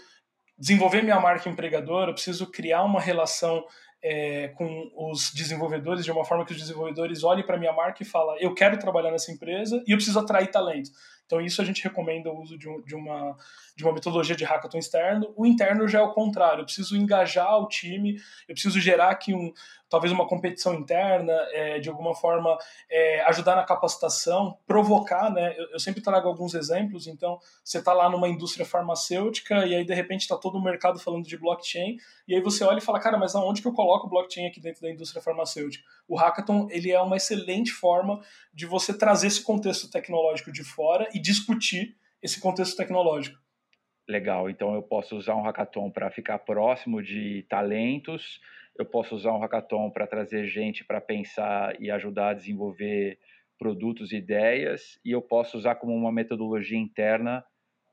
desenvolver 0.61 1.03
minha 1.03 1.19
marca 1.19 1.49
empregadora, 1.49 2.11
eu 2.11 2.15
preciso 2.15 2.47
criar 2.51 2.85
uma 2.85 3.01
relação 3.01 3.65
é, 4.03 4.49
com 4.49 4.91
os 5.11 5.33
desenvolvedores 5.33 6.05
de 6.05 6.13
uma 6.13 6.25
forma 6.25 6.45
que 6.45 6.53
os 6.53 6.59
desenvolvedores 6.59 7.25
olhem 7.25 7.45
para 7.45 7.59
minha 7.59 7.73
marca 7.73 8.03
e 8.03 8.07
falem, 8.07 8.43
eu 8.43 8.55
quero 8.55 8.79
trabalhar 8.79 9.11
nessa 9.11 9.33
empresa 9.33 9.83
e 9.87 9.93
eu 9.93 9.97
preciso 9.97 10.19
atrair 10.19 10.51
talento. 10.51 10.91
Então, 11.31 11.41
isso 11.41 11.63
a 11.63 11.65
gente 11.65 11.85
recomenda 11.85 12.29
o 12.29 12.43
uso 12.43 12.59
de, 12.59 12.69
um, 12.69 12.81
de, 12.81 12.97
uma, 12.97 13.37
de 13.77 13.85
uma 13.85 13.93
metodologia 13.93 14.35
de 14.35 14.43
hackathon 14.45 14.79
externo. 14.79 15.33
O 15.37 15.47
interno 15.47 15.87
já 15.87 16.01
é 16.01 16.03
o 16.03 16.13
contrário, 16.13 16.63
eu 16.63 16.65
preciso 16.65 16.97
engajar 16.97 17.57
o 17.57 17.69
time, 17.69 18.21
eu 18.49 18.55
preciso 18.55 18.81
gerar 18.81 19.11
aqui 19.11 19.33
um, 19.33 19.53
talvez 19.91 20.13
uma 20.13 20.27
competição 20.27 20.73
interna, 20.73 21.33
é, 21.53 21.81
de 21.81 21.89
alguma 21.89 22.15
forma 22.15 22.57
é, 22.89 23.21
ajudar 23.23 23.57
na 23.57 23.65
capacitação, 23.65 24.57
provocar, 24.67 25.31
né? 25.31 25.55
Eu, 25.59 25.71
eu 25.73 25.81
sempre 25.81 26.01
trago 26.01 26.29
alguns 26.29 26.55
exemplos, 26.55 27.09
então 27.09 27.39
você 27.63 27.79
está 27.79 27.93
lá 27.93 28.09
numa 28.09 28.29
indústria 28.29 28.65
farmacêutica 28.65 29.67
e 29.67 29.75
aí 29.75 29.85
de 29.85 29.95
repente 29.95 30.23
está 30.23 30.37
todo 30.37 30.59
o 30.59 30.63
mercado 30.63 30.99
falando 31.01 31.27
de 31.27 31.37
blockchain 31.37 31.97
e 32.27 32.35
aí 32.37 32.41
você 32.41 32.63
olha 32.63 32.79
e 32.79 32.81
fala, 32.81 33.01
cara, 33.01 33.19
mas 33.19 33.35
aonde 33.35 33.61
que 33.61 33.69
eu 33.69 33.73
coloco 33.73 34.07
o 34.07 34.11
blockchain 34.11 34.47
aqui 34.47 34.61
dentro 34.61 34.81
da 34.81 34.91
indústria 34.91 35.21
farmacêutica? 35.21 35.85
O 36.09 36.17
hackathon 36.17 36.69
ele 36.71 36.93
é 36.93 37.01
uma 37.01 37.17
excelente 37.17 37.73
forma 37.73 38.21
de 38.55 38.67
você 38.67 38.97
trazer 38.97 39.27
esse 39.27 39.43
contexto 39.43 39.91
tecnológico 39.91 40.53
de 40.53 40.63
fora 40.63 41.09
e 41.13 41.20
discutir 41.21 41.97
esse 42.23 42.41
contexto 42.41 42.77
tecnológico. 42.77 43.39
Legal, 44.09 44.51
então 44.51 44.75
eu 44.75 44.83
posso 44.83 45.17
usar 45.17 45.37
um 45.37 45.43
hackathon 45.43 45.91
para 45.91 46.11
ficar 46.11 46.39
próximo 46.41 47.03
de 47.03 47.47
talentos, 47.49 48.41
eu 48.77 48.85
posso 48.85 49.15
usar 49.15 49.33
um 49.33 49.39
hackathon 49.39 49.91
para 49.91 50.07
trazer 50.07 50.47
gente 50.47 50.85
para 50.85 51.01
pensar 51.01 51.81
e 51.81 51.91
ajudar 51.91 52.31
a 52.31 52.35
desenvolver 52.35 53.19
produtos 53.59 54.11
e 54.11 54.17
ideias, 54.17 54.99
e 55.05 55.11
eu 55.11 55.23
posso 55.23 55.57
usar 55.57 55.77
como 55.77 55.95
uma 55.95 56.11
metodologia 56.11 56.79
interna 56.79 57.45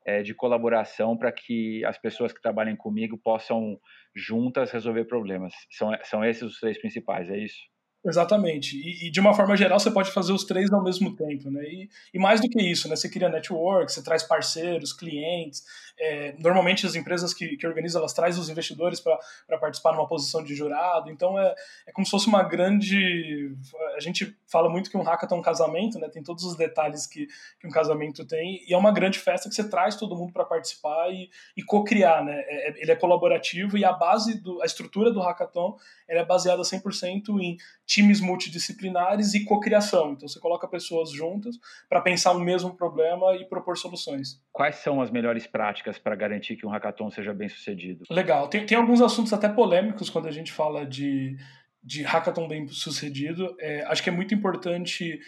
é, 0.05 0.23
de 0.23 0.33
colaboração 0.33 1.17
para 1.17 1.31
que 1.31 1.83
as 1.83 1.97
pessoas 1.97 2.31
que 2.31 2.41
trabalhem 2.41 2.75
comigo 2.75 3.17
possam 3.17 3.77
juntas 4.15 4.71
resolver 4.71 5.05
problemas. 5.05 5.53
São, 5.69 5.91
são 6.03 6.23
esses 6.23 6.43
os 6.43 6.59
três 6.59 6.79
principais, 6.79 7.29
é 7.29 7.37
isso? 7.37 7.59
Exatamente. 8.07 8.77
E, 8.77 9.07
e, 9.07 9.11
de 9.11 9.19
uma 9.19 9.33
forma 9.33 9.57
geral, 9.57 9.77
você 9.79 9.91
pode 9.91 10.11
fazer 10.11 10.31
os 10.31 10.45
três 10.45 10.71
ao 10.71 10.81
mesmo 10.81 11.13
tempo, 11.13 11.51
né? 11.51 11.63
E, 11.65 11.89
e 12.13 12.19
mais 12.19 12.39
do 12.39 12.47
que 12.47 12.61
isso, 12.61 12.87
né? 12.87 12.95
Você 12.95 13.09
cria 13.09 13.27
network, 13.27 13.91
você 13.91 14.01
traz 14.01 14.23
parceiros, 14.23 14.93
clientes. 14.93 15.63
É, 15.99 16.35
normalmente 16.37 16.85
as 16.85 16.95
empresas 16.95 17.33
que, 17.33 17.57
que 17.57 17.67
organizam, 17.67 17.99
elas 17.99 18.13
trazem 18.13 18.39
os 18.39 18.49
investidores 18.49 18.99
para 18.99 19.57
participar 19.59 19.93
numa 19.93 20.07
posição 20.07 20.41
de 20.41 20.55
jurado. 20.55 21.09
Então 21.09 21.37
é, 21.37 21.53
é 21.87 21.91
como 21.91 22.05
se 22.05 22.11
fosse 22.11 22.27
uma 22.27 22.43
grande. 22.43 23.53
A 23.95 23.99
gente 23.99 24.37
fala 24.49 24.69
muito 24.69 24.89
que 24.89 24.95
um 24.95 25.01
hackathon 25.01 25.35
é 25.35 25.39
um 25.39 25.41
casamento, 25.41 25.99
né? 25.99 26.07
Tem 26.07 26.23
todos 26.23 26.45
os 26.45 26.55
detalhes 26.55 27.05
que, 27.05 27.27
que 27.59 27.67
um 27.67 27.71
casamento 27.71 28.25
tem. 28.25 28.63
E 28.67 28.73
é 28.73 28.77
uma 28.77 28.91
grande 28.91 29.19
festa 29.19 29.49
que 29.49 29.55
você 29.55 29.67
traz 29.67 29.97
todo 29.97 30.15
mundo 30.15 30.31
para 30.31 30.45
participar 30.45 31.11
e, 31.11 31.29
e 31.57 31.63
co-criar, 31.63 32.23
né? 32.23 32.39
É, 32.47 32.69
é, 32.69 32.81
ele 32.81 32.91
é 32.91 32.95
colaborativo 32.95 33.77
e 33.77 33.83
a 33.83 33.91
base, 33.91 34.39
do, 34.39 34.61
a 34.61 34.65
estrutura 34.65 35.11
do 35.11 35.19
hackathon 35.19 35.75
ela 36.07 36.21
é 36.21 36.25
baseada 36.25 36.61
100% 36.61 37.39
em 37.41 37.57
times 37.97 38.21
multidisciplinares 38.21 39.33
e 39.33 39.43
cocriação. 39.43 40.11
Então 40.11 40.27
você 40.27 40.39
coloca 40.39 40.67
pessoas 40.67 41.11
juntas 41.11 41.57
para 41.89 41.99
pensar 41.99 42.33
no 42.35 42.39
mesmo 42.39 42.75
problema 42.75 43.35
e 43.35 43.45
propor 43.45 43.75
soluções. 43.75 44.39
Quais 44.51 44.75
são 44.75 45.01
as 45.01 45.09
melhores 45.09 45.47
práticas 45.47 45.97
para 45.97 46.15
garantir 46.15 46.55
que 46.55 46.65
um 46.65 46.69
hackathon 46.69 47.09
seja 47.09 47.33
bem 47.33 47.49
sucedido? 47.49 48.03
Legal. 48.11 48.47
Tem, 48.49 48.65
tem 48.65 48.77
alguns 48.77 49.01
assuntos 49.01 49.33
até 49.33 49.49
polêmicos 49.49 50.11
quando 50.11 50.27
a 50.27 50.31
gente 50.31 50.51
fala 50.51 50.85
de, 50.85 51.35
de 51.83 52.03
hackathon 52.03 52.47
bem 52.47 52.67
sucedido. 52.67 53.55
É, 53.59 53.83
acho 53.85 54.03
que 54.03 54.09
é 54.09 54.13
muito 54.13 54.35
importante. 54.35 55.19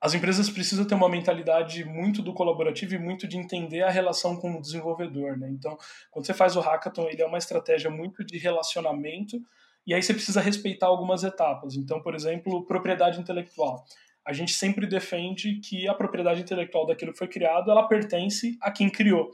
As 0.00 0.14
empresas 0.14 0.48
precisam 0.48 0.84
ter 0.84 0.94
uma 0.94 1.08
mentalidade 1.08 1.84
muito 1.84 2.22
do 2.22 2.32
colaborativo 2.32 2.94
e 2.94 2.98
muito 2.98 3.26
de 3.26 3.36
entender 3.36 3.82
a 3.82 3.90
relação 3.90 4.36
com 4.36 4.56
o 4.56 4.60
desenvolvedor. 4.60 5.36
Né? 5.36 5.48
Então, 5.50 5.76
quando 6.12 6.24
você 6.24 6.34
faz 6.34 6.54
o 6.54 6.60
hackathon, 6.60 7.08
ele 7.08 7.22
é 7.22 7.26
uma 7.26 7.38
estratégia 7.38 7.90
muito 7.90 8.24
de 8.24 8.38
relacionamento 8.38 9.40
e 9.86 9.94
aí 9.94 10.02
você 10.02 10.12
precisa 10.12 10.40
respeitar 10.40 10.86
algumas 10.86 11.22
etapas. 11.22 11.76
Então, 11.76 12.02
por 12.02 12.14
exemplo, 12.14 12.66
propriedade 12.66 13.20
intelectual. 13.20 13.84
A 14.26 14.32
gente 14.32 14.52
sempre 14.52 14.86
defende 14.86 15.60
que 15.60 15.86
a 15.86 15.94
propriedade 15.94 16.40
intelectual 16.40 16.86
daquilo 16.86 17.12
que 17.12 17.18
foi 17.18 17.28
criado, 17.28 17.70
ela 17.70 17.86
pertence 17.86 18.58
a 18.60 18.70
quem 18.70 18.90
criou, 18.90 19.30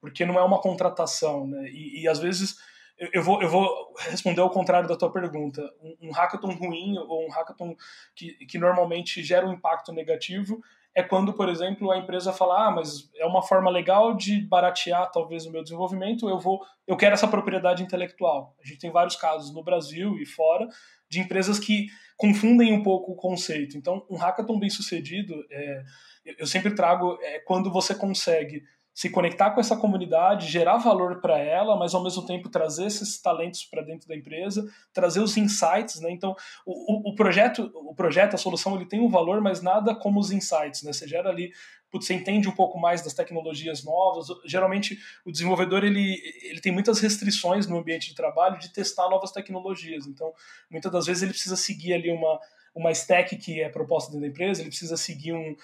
porque 0.00 0.26
não 0.26 0.38
é 0.38 0.42
uma 0.42 0.60
contratação, 0.60 1.46
né? 1.46 1.68
E, 1.70 2.02
e 2.02 2.08
às 2.08 2.18
vezes 2.18 2.56
eu 3.12 3.22
vou, 3.22 3.42
eu 3.42 3.48
vou 3.48 3.94
responder 3.98 4.40
ao 4.40 4.50
contrário 4.50 4.88
da 4.88 4.96
tua 4.96 5.10
pergunta. 5.10 5.62
Um, 5.80 6.08
um 6.08 6.12
hackathon 6.12 6.52
ruim 6.54 6.96
ou 6.98 7.26
um 7.26 7.30
hackathon 7.30 7.74
que, 8.14 8.32
que 8.46 8.58
normalmente 8.58 9.22
gera 9.22 9.46
um 9.46 9.52
impacto 9.52 9.92
negativo 9.92 10.62
é 10.94 11.02
quando, 11.02 11.32
por 11.32 11.48
exemplo, 11.48 11.90
a 11.90 11.98
empresa 11.98 12.32
fala, 12.32 12.68
ah, 12.68 12.70
mas 12.70 13.10
é 13.16 13.26
uma 13.26 13.42
forma 13.42 13.68
legal 13.68 14.14
de 14.14 14.40
baratear 14.40 15.10
talvez 15.10 15.44
o 15.44 15.50
meu 15.50 15.62
desenvolvimento, 15.62 16.28
eu 16.28 16.38
vou, 16.38 16.64
eu 16.86 16.96
quero 16.96 17.14
essa 17.14 17.26
propriedade 17.26 17.82
intelectual. 17.82 18.54
A 18.62 18.66
gente 18.66 18.78
tem 18.78 18.92
vários 18.92 19.16
casos 19.16 19.52
no 19.52 19.64
Brasil 19.64 20.16
e 20.18 20.24
fora 20.24 20.68
de 21.10 21.20
empresas 21.20 21.58
que 21.58 21.88
confundem 22.16 22.72
um 22.72 22.82
pouco 22.82 23.12
o 23.12 23.16
conceito. 23.16 23.76
Então, 23.76 24.06
um 24.08 24.16
hackathon 24.16 24.58
bem 24.58 24.70
sucedido, 24.70 25.34
é, 25.50 25.82
eu 26.38 26.46
sempre 26.46 26.74
trago 26.74 27.18
é 27.22 27.40
quando 27.40 27.72
você 27.72 27.94
consegue 27.94 28.62
se 28.94 29.10
conectar 29.10 29.50
com 29.50 29.60
essa 29.60 29.76
comunidade, 29.76 30.46
gerar 30.46 30.76
valor 30.76 31.20
para 31.20 31.36
ela, 31.36 31.76
mas 31.76 31.94
ao 31.94 32.02
mesmo 32.02 32.24
tempo 32.24 32.48
trazer 32.48 32.86
esses 32.86 33.20
talentos 33.20 33.64
para 33.64 33.82
dentro 33.82 34.06
da 34.06 34.14
empresa, 34.14 34.64
trazer 34.92 35.18
os 35.18 35.36
insights, 35.36 36.00
né? 36.00 36.12
Então, 36.12 36.36
o, 36.64 37.10
o, 37.10 37.14
projeto, 37.16 37.72
o 37.74 37.92
projeto, 37.92 38.34
a 38.34 38.38
solução, 38.38 38.76
ele 38.76 38.86
tem 38.86 39.00
um 39.00 39.08
valor, 39.08 39.40
mas 39.40 39.60
nada 39.60 39.96
como 39.96 40.20
os 40.20 40.30
insights, 40.30 40.84
né? 40.84 40.92
Você 40.92 41.08
gera 41.08 41.28
ali, 41.28 41.52
putz, 41.90 42.06
você 42.06 42.14
entende 42.14 42.48
um 42.48 42.52
pouco 42.52 42.78
mais 42.78 43.02
das 43.02 43.12
tecnologias 43.12 43.82
novas. 43.82 44.28
Geralmente, 44.46 44.96
o 45.24 45.32
desenvolvedor 45.32 45.82
ele, 45.82 46.16
ele 46.44 46.60
tem 46.60 46.70
muitas 46.70 47.00
restrições 47.00 47.66
no 47.66 47.76
ambiente 47.76 48.08
de 48.08 48.14
trabalho 48.14 48.60
de 48.60 48.72
testar 48.72 49.08
novas 49.08 49.32
tecnologias. 49.32 50.06
Então, 50.06 50.32
muitas 50.70 50.92
das 50.92 51.06
vezes 51.06 51.24
ele 51.24 51.32
precisa 51.32 51.56
seguir 51.56 51.94
ali 51.94 52.12
uma 52.12 52.38
uma 52.76 52.90
stack 52.90 53.36
que 53.36 53.60
é 53.60 53.68
proposta 53.68 54.10
dentro 54.10 54.22
da 54.22 54.26
empresa, 54.26 54.60
ele 54.60 54.68
precisa 54.68 54.96
seguir 54.96 55.32
um 55.32 55.54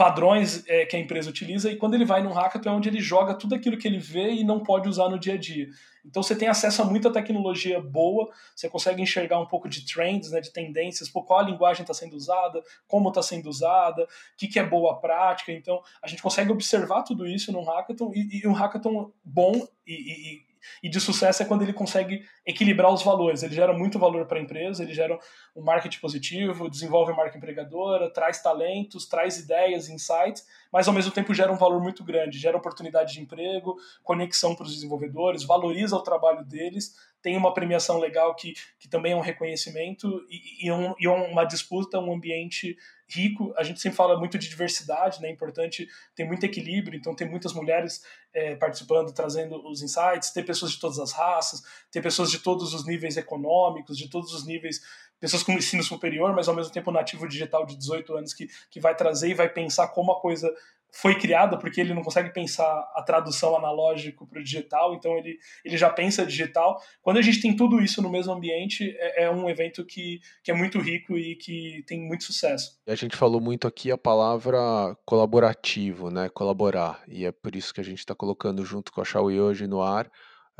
padrões 0.00 0.64
é, 0.66 0.86
que 0.86 0.96
a 0.96 0.98
empresa 0.98 1.28
utiliza 1.28 1.70
e 1.70 1.76
quando 1.76 1.92
ele 1.92 2.06
vai 2.06 2.22
num 2.22 2.32
hackathon 2.32 2.70
é 2.70 2.72
onde 2.72 2.88
ele 2.88 3.00
joga 3.00 3.34
tudo 3.34 3.54
aquilo 3.54 3.76
que 3.76 3.86
ele 3.86 3.98
vê 3.98 4.30
e 4.30 4.42
não 4.42 4.62
pode 4.62 4.88
usar 4.88 5.10
no 5.10 5.18
dia 5.18 5.34
a 5.34 5.36
dia. 5.36 5.68
Então 6.02 6.22
você 6.22 6.34
tem 6.34 6.48
acesso 6.48 6.80
a 6.80 6.86
muita 6.86 7.12
tecnologia 7.12 7.78
boa, 7.78 8.30
você 8.56 8.66
consegue 8.66 9.02
enxergar 9.02 9.38
um 9.38 9.44
pouco 9.44 9.68
de 9.68 9.84
trends, 9.84 10.30
né, 10.30 10.40
de 10.40 10.50
tendências, 10.50 11.10
por 11.10 11.26
qual 11.26 11.40
a 11.40 11.42
linguagem 11.42 11.82
está 11.82 11.92
sendo 11.92 12.16
usada, 12.16 12.62
como 12.88 13.10
está 13.10 13.20
sendo 13.20 13.50
usada, 13.50 14.04
o 14.04 14.06
que, 14.38 14.48
que 14.48 14.58
é 14.58 14.64
boa 14.64 14.98
prática. 14.98 15.52
Então 15.52 15.82
a 16.02 16.08
gente 16.08 16.22
consegue 16.22 16.50
observar 16.50 17.02
tudo 17.02 17.26
isso 17.26 17.52
num 17.52 17.62
hackathon 17.62 18.10
e, 18.14 18.40
e 18.42 18.48
um 18.48 18.54
hackathon 18.54 19.12
bom 19.22 19.68
e, 19.86 19.92
e, 19.92 20.49
e 20.82 20.88
de 20.88 21.00
sucesso 21.00 21.42
é 21.42 21.46
quando 21.46 21.62
ele 21.62 21.72
consegue 21.72 22.24
equilibrar 22.46 22.92
os 22.92 23.02
valores. 23.02 23.42
Ele 23.42 23.54
gera 23.54 23.72
muito 23.72 23.98
valor 23.98 24.26
para 24.26 24.38
a 24.38 24.42
empresa, 24.42 24.82
ele 24.82 24.94
gera 24.94 25.18
um 25.54 25.62
marketing 25.62 26.00
positivo, 26.00 26.68
desenvolve 26.68 27.12
marca 27.12 27.36
empregadora, 27.36 28.10
traz 28.10 28.42
talentos, 28.42 29.06
traz 29.06 29.38
ideias, 29.38 29.88
insights, 29.88 30.46
mas 30.72 30.88
ao 30.88 30.94
mesmo 30.94 31.10
tempo 31.10 31.34
gera 31.34 31.52
um 31.52 31.56
valor 31.56 31.80
muito 31.82 32.04
grande, 32.04 32.38
gera 32.38 32.56
oportunidade 32.56 33.12
de 33.12 33.20
emprego, 33.20 33.76
conexão 34.02 34.54
para 34.54 34.64
os 34.64 34.74
desenvolvedores, 34.74 35.44
valoriza 35.44 35.96
o 35.96 36.02
trabalho 36.02 36.44
deles, 36.44 36.94
tem 37.22 37.36
uma 37.36 37.52
premiação 37.52 37.98
legal 37.98 38.34
que, 38.34 38.54
que 38.78 38.88
também 38.88 39.12
é 39.12 39.16
um 39.16 39.20
reconhecimento 39.20 40.24
e, 40.30 40.66
e, 40.66 40.72
um, 40.72 40.94
e 40.98 41.06
uma 41.06 41.44
disputa, 41.44 41.98
um 41.98 42.12
ambiente 42.12 42.76
rico. 43.10 43.52
A 43.56 43.62
gente 43.62 43.80
sempre 43.80 43.96
fala 43.96 44.18
muito 44.18 44.38
de 44.38 44.48
diversidade, 44.48 45.20
né? 45.20 45.28
É 45.28 45.32
importante 45.32 45.88
ter 46.14 46.24
muito 46.24 46.44
equilíbrio, 46.44 46.98
então 46.98 47.14
tem 47.14 47.28
muitas 47.28 47.52
mulheres 47.52 48.02
é, 48.32 48.54
participando, 48.56 49.12
trazendo 49.12 49.56
os 49.68 49.82
insights, 49.82 50.30
ter 50.30 50.44
pessoas 50.44 50.72
de 50.72 50.80
todas 50.80 50.98
as 50.98 51.12
raças, 51.12 51.62
ter 51.90 52.00
pessoas 52.02 52.30
de 52.30 52.38
todos 52.38 52.74
os 52.74 52.86
níveis 52.86 53.16
econômicos, 53.16 53.96
de 53.96 54.08
todos 54.08 54.32
os 54.32 54.46
níveis, 54.46 54.80
pessoas 55.18 55.42
com 55.42 55.52
ensino 55.52 55.82
superior, 55.82 56.34
mas 56.34 56.48
ao 56.48 56.54
mesmo 56.54 56.72
tempo 56.72 56.90
nativo 56.90 57.28
digital 57.28 57.66
de 57.66 57.76
18 57.76 58.16
anos 58.16 58.32
que, 58.32 58.48
que 58.70 58.80
vai 58.80 58.94
trazer 58.94 59.28
e 59.28 59.34
vai 59.34 59.48
pensar 59.48 59.88
como 59.88 60.12
a 60.12 60.20
coisa 60.20 60.52
foi 60.92 61.18
criada 61.18 61.58
porque 61.58 61.80
ele 61.80 61.94
não 61.94 62.02
consegue 62.02 62.32
pensar 62.32 62.64
a 62.94 63.02
tradução 63.02 63.56
analógico 63.56 64.26
para 64.26 64.40
o 64.40 64.42
digital, 64.42 64.94
então 64.94 65.16
ele, 65.16 65.38
ele 65.64 65.76
já 65.76 65.90
pensa 65.90 66.26
digital. 66.26 66.80
Quando 67.02 67.18
a 67.18 67.22
gente 67.22 67.40
tem 67.40 67.54
tudo 67.54 67.80
isso 67.80 68.02
no 68.02 68.10
mesmo 68.10 68.32
ambiente, 68.32 68.94
é, 68.98 69.24
é, 69.24 69.30
um 69.30 69.48
evento 69.48 69.84
que, 69.84 70.20
que 70.42 70.50
é 70.50 70.54
muito 70.54 70.78
rico 70.78 71.16
e 71.16 71.36
que 71.36 71.82
tem 71.86 72.00
muito 72.00 72.24
sucesso. 72.24 72.78
A 72.86 72.94
gente 72.94 73.16
falou 73.16 73.40
muito 73.40 73.66
aqui 73.66 73.90
a 73.90 73.98
palavra 73.98 74.58
colaborativo, 75.04 76.10
né? 76.10 76.28
Colaborar, 76.28 77.02
e 77.08 77.24
é 77.24 77.32
por 77.32 77.54
isso 77.54 77.72
que 77.72 77.80
a 77.80 77.84
gente 77.84 77.98
está 77.98 78.14
colocando 78.14 78.64
junto 78.64 78.92
com 78.92 79.00
a 79.00 79.04
Xiaoyi 79.04 79.40
hoje 79.40 79.66
no 79.66 79.82
ar 79.82 80.10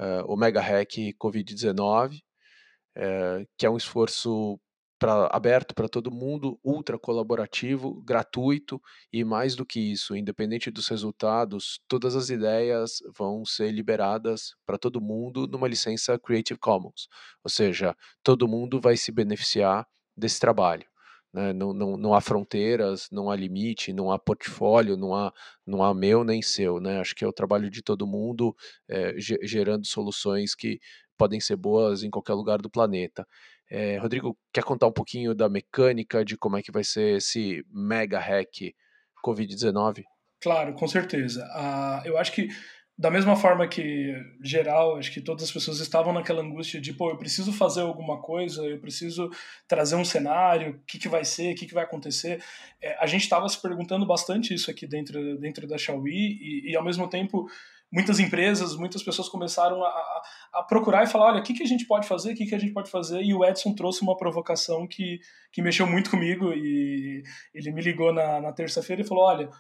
uh, 0.00 0.24
o 0.26 0.36
Mega 0.36 0.60
Hack 0.60 1.14
Covid-19, 1.18 2.16
uh, 2.16 3.46
que 3.58 3.66
é 3.66 3.70
um 3.70 3.76
esforço 3.76 4.58
pra, 5.00 5.28
aberto 5.32 5.74
para 5.74 5.88
todo 5.88 6.12
mundo, 6.12 6.60
ultra 6.62 6.98
colaborativo, 6.98 8.02
gratuito 8.02 8.80
e 9.10 9.24
mais 9.24 9.56
do 9.56 9.64
que 9.64 9.80
isso, 9.80 10.14
independente 10.14 10.70
dos 10.70 10.86
resultados, 10.88 11.80
todas 11.88 12.14
as 12.14 12.28
ideias 12.28 12.98
vão 13.16 13.44
ser 13.44 13.72
liberadas 13.72 14.54
para 14.66 14.78
todo 14.78 15.00
mundo 15.00 15.46
numa 15.48 15.66
licença 15.66 16.18
Creative 16.18 16.60
Commons, 16.60 17.08
ou 17.42 17.50
seja, 17.50 17.96
todo 18.22 18.46
mundo 18.46 18.78
vai 18.78 18.96
se 18.96 19.10
beneficiar 19.10 19.86
desse 20.14 20.38
trabalho. 20.38 20.84
Né? 21.32 21.52
Não, 21.52 21.72
não, 21.72 21.96
não 21.96 22.12
há 22.12 22.20
fronteiras, 22.20 23.08
não 23.10 23.30
há 23.30 23.36
limite, 23.36 23.92
não 23.92 24.10
há 24.10 24.18
portfólio, 24.18 24.96
não 24.96 25.14
há, 25.14 25.32
não 25.66 25.82
há 25.82 25.94
meu 25.94 26.24
nem 26.24 26.42
seu. 26.42 26.80
Né? 26.80 27.00
Acho 27.00 27.14
que 27.14 27.24
é 27.24 27.28
o 27.28 27.32
trabalho 27.32 27.70
de 27.70 27.82
todo 27.82 28.06
mundo 28.06 28.54
é, 28.88 29.14
gerando 29.18 29.86
soluções 29.86 30.54
que 30.54 30.80
podem 31.20 31.38
ser 31.38 31.56
boas 31.56 32.02
em 32.02 32.08
qualquer 32.08 32.32
lugar 32.32 32.62
do 32.62 32.70
planeta. 32.70 33.28
É, 33.70 33.98
Rodrigo, 33.98 34.34
quer 34.50 34.64
contar 34.64 34.86
um 34.86 34.92
pouquinho 34.92 35.34
da 35.34 35.50
mecânica 35.50 36.24
de 36.24 36.34
como 36.34 36.56
é 36.56 36.62
que 36.62 36.72
vai 36.72 36.82
ser 36.82 37.18
esse 37.18 37.62
mega 37.70 38.18
hack 38.18 38.74
Covid-19? 39.22 40.02
Claro, 40.40 40.72
com 40.72 40.88
certeza. 40.88 41.44
Uh, 41.44 42.08
eu 42.08 42.16
acho 42.16 42.32
que 42.32 42.48
da 42.96 43.10
mesma 43.10 43.36
forma 43.36 43.68
que 43.68 44.14
geral, 44.42 44.96
acho 44.96 45.12
que 45.12 45.20
todas 45.20 45.44
as 45.44 45.52
pessoas 45.52 45.78
estavam 45.80 46.10
naquela 46.10 46.40
angústia 46.40 46.80
de, 46.80 46.94
pô, 46.94 47.10
eu 47.10 47.18
preciso 47.18 47.52
fazer 47.52 47.82
alguma 47.82 48.22
coisa, 48.22 48.62
eu 48.62 48.80
preciso 48.80 49.28
trazer 49.68 49.96
um 49.96 50.04
cenário, 50.04 50.70
o 50.72 50.78
que, 50.86 50.98
que 50.98 51.08
vai 51.08 51.24
ser, 51.26 51.52
o 51.52 51.54
que, 51.54 51.66
que 51.66 51.74
vai 51.74 51.84
acontecer. 51.84 52.42
É, 52.80 52.96
a 52.98 53.06
gente 53.06 53.22
estava 53.22 53.46
se 53.46 53.60
perguntando 53.60 54.06
bastante 54.06 54.54
isso 54.54 54.70
aqui 54.70 54.86
dentro, 54.86 55.38
dentro 55.38 55.66
da 55.66 55.76
Xiaomi 55.76 56.38
e, 56.40 56.70
e, 56.70 56.76
ao 56.76 56.84
mesmo 56.84 57.08
tempo, 57.08 57.46
muitas 57.92 58.20
empresas, 58.20 58.76
muitas 58.76 59.02
pessoas 59.02 59.28
começaram 59.28 59.82
a, 59.84 60.22
a 60.54 60.62
procurar 60.62 61.04
e 61.04 61.06
falar, 61.06 61.32
olha, 61.32 61.40
o 61.40 61.42
que, 61.42 61.54
que 61.54 61.62
a 61.62 61.66
gente 61.66 61.86
pode 61.86 62.06
fazer, 62.06 62.32
o 62.32 62.36
que, 62.36 62.46
que 62.46 62.54
a 62.54 62.58
gente 62.58 62.72
pode 62.72 62.90
fazer, 62.90 63.22
e 63.22 63.34
o 63.34 63.44
Edson 63.44 63.74
trouxe 63.74 64.02
uma 64.02 64.16
provocação 64.16 64.86
que, 64.86 65.18
que 65.52 65.62
mexeu 65.62 65.86
muito 65.86 66.10
comigo 66.10 66.52
e 66.52 67.22
ele 67.54 67.72
me 67.72 67.82
ligou 67.82 68.12
na, 68.12 68.40
na 68.40 68.52
terça-feira 68.52 69.02
e 69.02 69.06
falou, 69.06 69.24
olha, 69.24 69.50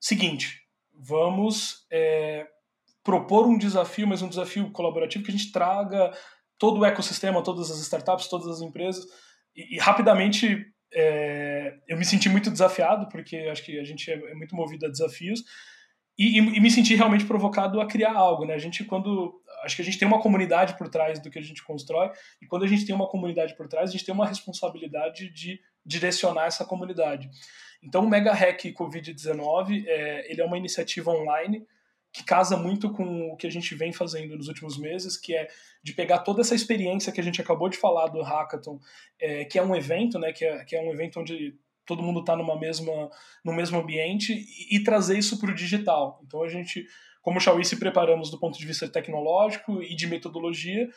seguinte, 0.00 0.60
vamos... 0.92 1.86
É, 1.90 2.46
propor 3.06 3.46
um 3.46 3.56
desafio, 3.56 4.04
mas 4.04 4.20
um 4.20 4.28
desafio 4.28 4.68
colaborativo 4.72 5.24
que 5.24 5.30
a 5.30 5.36
gente 5.36 5.52
traga 5.52 6.12
todo 6.58 6.80
o 6.80 6.84
ecossistema, 6.84 7.40
todas 7.40 7.70
as 7.70 7.78
startups, 7.78 8.26
todas 8.26 8.48
as 8.48 8.60
empresas. 8.60 9.04
E, 9.54 9.76
e 9.76 9.78
rapidamente 9.78 10.66
é, 10.92 11.72
eu 11.86 11.96
me 11.96 12.04
senti 12.04 12.28
muito 12.28 12.50
desafiado, 12.50 13.08
porque 13.08 13.36
acho 13.50 13.64
que 13.64 13.78
a 13.78 13.84
gente 13.84 14.10
é, 14.10 14.14
é 14.14 14.34
muito 14.34 14.56
movido 14.56 14.86
a 14.86 14.88
desafios. 14.88 15.40
E, 16.18 16.38
e, 16.38 16.60
me 16.60 16.70
senti 16.70 16.94
realmente 16.94 17.26
provocado 17.26 17.78
a 17.78 17.86
criar 17.86 18.14
algo, 18.14 18.46
né? 18.46 18.54
A 18.54 18.58
gente 18.58 18.84
quando 18.84 19.38
acho 19.62 19.76
que 19.76 19.82
a 19.82 19.84
gente 19.84 19.98
tem 19.98 20.08
uma 20.08 20.20
comunidade 20.20 20.76
por 20.78 20.88
trás 20.88 21.18
do 21.20 21.30
que 21.30 21.38
a 21.38 21.42
gente 21.42 21.62
constrói 21.62 22.10
e 22.40 22.46
quando 22.46 22.64
a 22.64 22.66
gente 22.66 22.86
tem 22.86 22.94
uma 22.94 23.06
comunidade 23.06 23.54
por 23.54 23.68
trás, 23.68 23.90
a 23.90 23.92
gente 23.92 24.04
tem 24.04 24.14
uma 24.14 24.26
responsabilidade 24.26 25.30
de 25.30 25.60
direcionar 25.84 26.46
essa 26.46 26.64
comunidade. 26.64 27.28
Então 27.82 28.04
o 28.04 28.08
Mega 28.08 28.32
Hack 28.32 28.62
Covid-19 28.72 29.84
é, 29.86 30.32
ele 30.32 30.40
é 30.40 30.44
uma 30.44 30.56
iniciativa 30.56 31.10
online 31.10 31.66
que 32.16 32.24
casa 32.24 32.56
muito 32.56 32.90
com 32.90 33.30
o 33.30 33.36
que 33.36 33.46
a 33.46 33.50
gente 33.50 33.74
vem 33.74 33.92
fazendo 33.92 34.34
nos 34.36 34.48
últimos 34.48 34.78
meses, 34.78 35.18
que 35.18 35.36
é 35.36 35.48
de 35.82 35.92
pegar 35.92 36.20
toda 36.20 36.40
essa 36.40 36.54
experiência 36.54 37.12
que 37.12 37.20
a 37.20 37.22
gente 37.22 37.42
acabou 37.42 37.68
de 37.68 37.76
falar 37.76 38.06
do 38.06 38.22
Hackathon, 38.22 38.80
é, 39.20 39.44
que 39.44 39.58
é 39.58 39.62
um 39.62 39.76
evento, 39.76 40.18
né, 40.18 40.32
que 40.32 40.42
é, 40.42 40.64
que 40.64 40.74
é 40.74 40.80
um 40.80 40.90
evento 40.90 41.20
onde 41.20 41.54
todo 41.86 42.02
mundo 42.02 42.20
está 42.20 42.36
numa 42.36 42.58
mesma 42.58 43.10
no 43.44 43.52
mesmo 43.52 43.78
ambiente 43.78 44.32
e, 44.32 44.76
e 44.76 44.84
trazer 44.84 45.18
isso 45.18 45.38
para 45.38 45.50
o 45.50 45.54
digital. 45.54 46.20
Então 46.26 46.42
a 46.42 46.48
gente, 46.48 46.84
como 47.22 47.40
Xiaomi, 47.40 47.64
se 47.64 47.78
preparamos 47.78 48.30
do 48.30 48.38
ponto 48.38 48.58
de 48.58 48.66
vista 48.66 48.88
tecnológico 48.88 49.82
e 49.82 49.94
de 49.94 50.06
metodologia, 50.06 50.88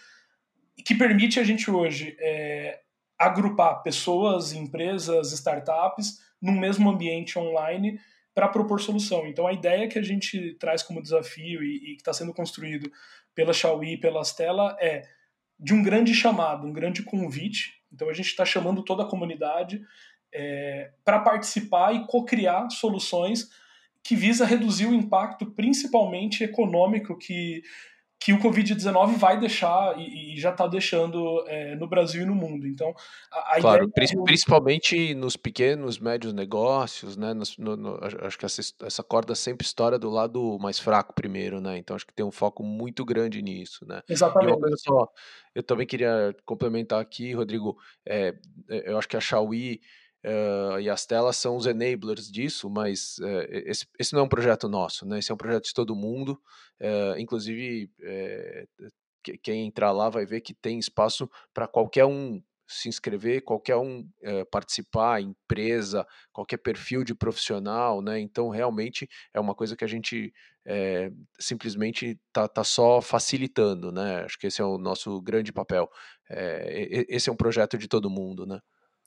que 0.86 0.96
permite 0.96 1.39
a 1.39 1.43
gente 1.43 1.69
hoje 1.69 2.15
é, 2.19 2.79
agrupar 3.17 3.84
pessoas, 3.84 4.53
empresas, 4.53 5.34
startups 5.34 6.19
num 6.41 6.58
mesmo 6.58 6.89
ambiente 6.89 7.38
online 7.38 8.00
para 8.34 8.48
propor 8.48 8.79
solução. 8.79 9.27
Então, 9.27 9.46
a 9.46 9.51
ideia 9.51 9.89
que 9.89 10.00
a 10.00 10.01
gente 10.01 10.53
traz 10.53 10.81
como 10.81 11.01
desafio 11.01 11.62
e, 11.62 11.75
e 11.75 11.96
que 11.96 12.01
está 12.01 12.13
sendo 12.13 12.34
construído 12.34 12.89
pela 13.36 13.51
Xiaomi 13.51 13.96
e 13.96 14.00
pela 14.00 14.22
Stella 14.22 14.77
é 14.79 15.01
de 15.60 15.74
um 15.74 15.84
grande 15.84 16.13
chamado, 16.13 16.65
um 16.65 16.72
grande 16.72 17.03
convite. 17.03 17.74
Então, 17.91 18.08
a 18.08 18.13
gente 18.13 18.27
está 18.27 18.46
chamando 18.46 18.84
toda 18.84 19.03
a 19.03 19.10
comunidade 19.10 19.81
é, 20.33 20.91
para 21.03 21.19
participar 21.19 21.93
e 21.93 22.05
co-criar 22.05 22.69
soluções 22.69 23.50
que 24.03 24.15
visa 24.15 24.45
reduzir 24.45 24.86
o 24.86 24.93
impacto, 24.93 25.45
principalmente 25.45 26.43
econômico, 26.43 27.17
que 27.17 27.62
que 28.19 28.33
o 28.33 28.39
Covid-19 28.39 29.15
vai 29.15 29.39
deixar 29.39 29.98
e, 29.98 30.33
e 30.33 30.38
já 30.38 30.50
está 30.50 30.67
deixando 30.67 31.41
é, 31.48 31.74
no 31.75 31.88
Brasil 31.88 32.24
e 32.24 32.25
no 32.25 32.36
mundo. 32.36 32.67
Então, 32.67 32.93
a, 33.31 33.55
a 33.55 33.62
claro. 33.62 33.89
É 33.98 34.24
principalmente 34.25 35.15
nos 35.15 35.38
pequenos, 35.38 35.98
médios 36.00 36.33
negócios, 36.33 37.15
né? 37.15 37.33
No, 37.33 37.43
no, 37.57 37.77
no, 37.77 38.00
acho 38.21 38.38
que 38.38 38.45
essa, 38.45 38.62
essa 38.83 39.01
corda 39.01 39.33
sempre 39.36 39.65
estoura 39.65 39.98
do 39.98 40.09
lado 40.09 40.57
mais 40.59 40.77
fraco 40.77 41.13
primeiro, 41.13 41.62
né? 41.62 41.77
Então, 41.77 41.95
acho 41.95 42.05
que 42.05 42.13
tem 42.13 42.25
um 42.25 42.31
foco 42.31 42.62
muito 42.62 43.05
grande 43.05 43.41
nisso, 43.41 43.86
né? 43.88 44.01
Exatamente. 44.09 44.50
E 44.50 44.53
uma 44.53 44.59
coisa 44.59 44.77
só, 44.77 45.07
eu 45.55 45.63
também 45.63 45.88
queria 45.88 46.36
complementar 46.45 47.00
aqui, 47.00 47.33
Rodrigo, 47.33 47.77
é, 48.05 48.36
eu 48.67 48.98
acho 48.98 49.07
que 49.07 49.15
a 49.15 49.21
Xiaomi 49.21 49.79
Uh, 50.25 50.79
e 50.81 50.89
as 50.89 51.05
telas 51.05 51.38
são 51.38 51.55
os 51.55 51.65
enablers 51.65 52.29
disso, 52.29 52.69
mas 52.69 53.17
uh, 53.19 53.45
esse, 53.49 53.85
esse, 53.97 54.13
não 54.13 54.21
é 54.21 54.23
um 54.23 54.29
projeto 54.29 54.67
nosso, 54.67 55.05
né? 55.05 55.19
Esse 55.19 55.31
é 55.31 55.33
um 55.33 55.38
projeto 55.38 55.65
de 55.65 55.73
todo 55.73 55.95
mundo. 55.95 56.39
Uh, 56.81 57.17
inclusive, 57.17 57.89
quem 59.41 59.67
entrar 59.67 59.91
lá 59.91 60.09
vai 60.09 60.25
ver 60.25 60.41
que 60.41 60.53
tem 60.53 60.77
espaço 60.77 61.29
para 61.53 61.67
qualquer 61.67 62.05
um 62.05 62.41
se 62.67 62.88
inscrever, 62.88 63.43
qualquer 63.43 63.77
um 63.77 64.07
participar, 64.51 65.22
empresa, 65.22 66.05
qualquer 66.31 66.57
perfil 66.57 67.03
de 67.03 67.15
profissional, 67.15 68.00
né? 68.00 68.20
Então, 68.20 68.50
realmente 68.50 69.09
é 69.33 69.39
uma 69.39 69.55
coisa 69.55 69.75
que 69.75 69.83
a 69.83 69.87
gente 69.87 70.31
simplesmente 71.39 72.20
está 72.27 72.48
tá 72.48 72.63
só 72.63 73.01
facilitando, 73.01 73.91
né? 73.91 74.24
Acho 74.24 74.37
que 74.37 74.48
esse 74.48 74.61
é 74.61 74.65
o 74.65 74.77
nosso 74.77 75.20
grande 75.20 75.51
papel. 75.51 75.89
esse 77.09 77.27
é 77.27 77.33
um 77.33 77.35
projeto 77.35 77.75
de 77.75 77.87
todo 77.87 78.07
mundo, 78.09 78.46
né? 78.46 78.59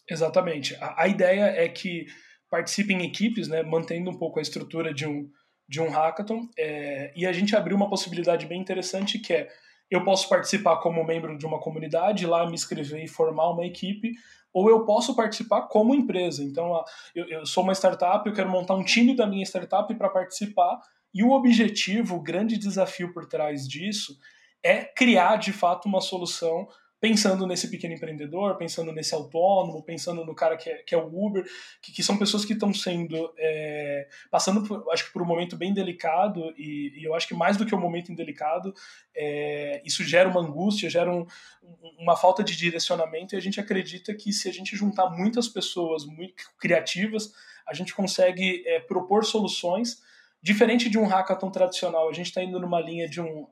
Exatamente. 0.08 0.74
A, 0.76 1.02
a, 1.02 1.08
ideia 1.08 1.44
é 1.44 1.68
que 1.68 2.06
participem 2.50 3.04
equipes, 3.04 3.48
né, 3.48 3.62
mantendo 3.62 4.10
um 4.10 4.18
pouco 4.18 4.38
a 4.38 4.42
estrutura 4.42 4.92
de 4.92 5.06
um, 5.06 5.30
de 5.68 5.80
um 5.80 5.90
hackathon, 5.90 6.48
é, 6.58 7.12
e 7.16 7.26
a 7.26 7.32
gente 7.32 7.56
abriu 7.56 7.76
uma 7.76 7.88
possibilidade 7.88 8.46
bem 8.46 8.60
interessante 8.60 9.18
que 9.18 9.32
é 9.32 9.48
eu 9.90 10.02
posso 10.02 10.26
participar 10.26 10.78
como 10.78 11.04
membro 11.04 11.36
de 11.36 11.44
uma 11.44 11.60
comunidade, 11.60 12.26
lá 12.26 12.46
me 12.46 12.54
inscrever 12.54 13.04
e 13.04 13.08
formar 13.08 13.50
uma 13.50 13.66
equipe, 13.66 14.12
ou 14.50 14.70
eu 14.70 14.86
posso 14.86 15.14
participar 15.14 15.68
como 15.68 15.94
empresa. 15.94 16.42
Então, 16.42 16.82
eu, 17.14 17.28
eu 17.28 17.44
sou 17.44 17.62
uma 17.62 17.74
startup, 17.74 18.26
eu 18.26 18.34
quero 18.34 18.48
montar 18.48 18.74
um 18.74 18.82
time 18.82 19.14
da 19.14 19.26
minha 19.26 19.44
startup 19.44 19.94
para 19.94 20.08
participar, 20.08 20.80
e 21.12 21.22
o 21.22 21.30
objetivo, 21.32 22.16
o 22.16 22.22
grande 22.22 22.56
desafio 22.56 23.12
por 23.12 23.26
trás 23.26 23.68
disso, 23.68 24.16
é 24.62 24.82
criar 24.82 25.36
de 25.36 25.52
fato 25.52 25.86
uma 25.86 26.00
solução 26.00 26.66
pensando 27.02 27.48
nesse 27.48 27.68
pequeno 27.68 27.94
empreendedor, 27.94 28.56
pensando 28.56 28.92
nesse 28.92 29.12
autônomo, 29.12 29.82
pensando 29.82 30.24
no 30.24 30.36
cara 30.36 30.56
que 30.56 30.70
é, 30.70 30.76
que 30.84 30.94
é 30.94 30.98
o 30.98 31.08
Uber, 31.08 31.44
que, 31.82 31.90
que, 31.90 32.00
são 32.00 32.16
pessoas 32.16 32.44
que 32.44 32.52
estão 32.52 32.72
sendo 32.72 33.34
é, 33.36 34.06
passando, 34.30 34.62
por, 34.62 34.88
acho 34.92 35.06
que 35.06 35.12
por 35.12 35.20
um 35.20 35.26
momento 35.26 35.56
bem 35.56 35.74
delicado 35.74 36.54
e, 36.56 36.92
e, 36.96 37.04
eu 37.04 37.12
acho 37.12 37.26
que 37.26 37.34
mais 37.34 37.56
do 37.56 37.66
que 37.66 37.74
um 37.74 37.80
momento 37.80 38.12
indelicado, 38.12 38.72
é, 39.16 39.82
isso 39.84 40.04
gera 40.04 40.28
uma 40.28 40.42
angústia, 40.42 40.88
gera 40.88 41.12
um, 41.12 41.26
uma 41.98 42.14
falta 42.14 42.44
de 42.44 42.56
direcionamento 42.56 43.34
e 43.34 43.36
a 43.36 43.40
gente 43.40 43.58
acredita 43.58 44.14
que 44.14 44.32
se 44.32 44.48
a 44.48 44.52
gente 44.52 44.76
juntar 44.76 45.10
muitas 45.10 45.48
pessoas 45.48 46.06
muito 46.06 46.44
criativas, 46.56 47.32
a 47.66 47.74
gente 47.74 47.92
consegue 47.92 48.62
é, 48.64 48.78
propor 48.78 49.24
soluções 49.24 50.00
Diferente 50.42 50.90
de 50.90 50.98
um 50.98 51.06
hackathon 51.06 51.50
tradicional, 51.50 52.08
a 52.08 52.12
gente 52.12 52.26
está 52.26 52.42
indo 52.42 52.58
numa 52.58 52.80
linha 52.80 53.08
de 53.08 53.20
um, 53.20 53.46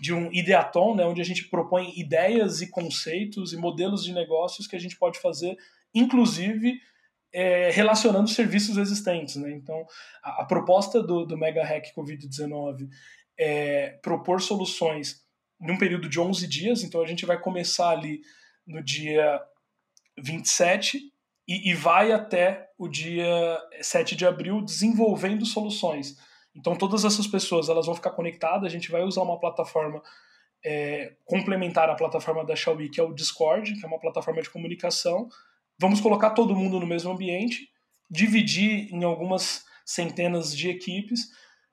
de 0.00 0.12
um 0.12 0.32
ideaton, 0.32 0.96
né, 0.96 1.04
onde 1.04 1.20
a 1.20 1.24
gente 1.24 1.48
propõe 1.48 1.92
ideias 1.96 2.60
e 2.60 2.68
conceitos 2.68 3.52
e 3.52 3.56
modelos 3.56 4.02
de 4.02 4.12
negócios 4.12 4.66
que 4.66 4.74
a 4.74 4.78
gente 4.78 4.96
pode 4.96 5.20
fazer, 5.20 5.56
inclusive 5.94 6.80
é, 7.32 7.70
relacionando 7.70 8.28
serviços 8.28 8.76
existentes. 8.76 9.36
Né? 9.36 9.52
Então, 9.52 9.86
a, 10.20 10.42
a 10.42 10.44
proposta 10.44 11.00
do, 11.00 11.24
do 11.24 11.38
Mega 11.38 11.64
Hack 11.64 11.94
Covid-19 11.96 12.88
é 13.38 13.90
propor 14.02 14.42
soluções 14.42 15.22
num 15.60 15.78
período 15.78 16.08
de 16.08 16.18
11 16.18 16.48
dias, 16.48 16.82
então 16.82 17.00
a 17.00 17.06
gente 17.06 17.24
vai 17.24 17.40
começar 17.40 17.90
ali 17.90 18.20
no 18.66 18.82
dia 18.82 19.40
27 20.18 21.13
e, 21.46 21.70
e 21.70 21.74
vai 21.74 22.12
até 22.12 22.70
o 22.78 22.88
dia 22.88 23.58
7 23.80 24.16
de 24.16 24.26
abril 24.26 24.60
desenvolvendo 24.60 25.44
soluções. 25.44 26.16
Então 26.54 26.76
todas 26.76 27.04
essas 27.04 27.26
pessoas 27.26 27.68
elas 27.68 27.86
vão 27.86 27.94
ficar 27.94 28.10
conectadas, 28.10 28.64
a 28.64 28.68
gente 28.68 28.90
vai 28.90 29.02
usar 29.02 29.22
uma 29.22 29.38
plataforma 29.38 30.02
é, 30.64 31.14
complementar 31.24 31.90
à 31.90 31.94
plataforma 31.94 32.44
da 32.44 32.56
Xiaomi, 32.56 32.88
que 32.88 33.00
é 33.00 33.02
o 33.02 33.12
Discord, 33.12 33.74
que 33.74 33.84
é 33.84 33.88
uma 33.88 34.00
plataforma 34.00 34.40
de 34.40 34.50
comunicação. 34.50 35.28
Vamos 35.78 36.00
colocar 36.00 36.30
todo 36.30 36.56
mundo 36.56 36.80
no 36.80 36.86
mesmo 36.86 37.12
ambiente, 37.12 37.68
dividir 38.10 38.92
em 38.92 39.04
algumas 39.04 39.64
centenas 39.84 40.56
de 40.56 40.70
equipes 40.70 41.28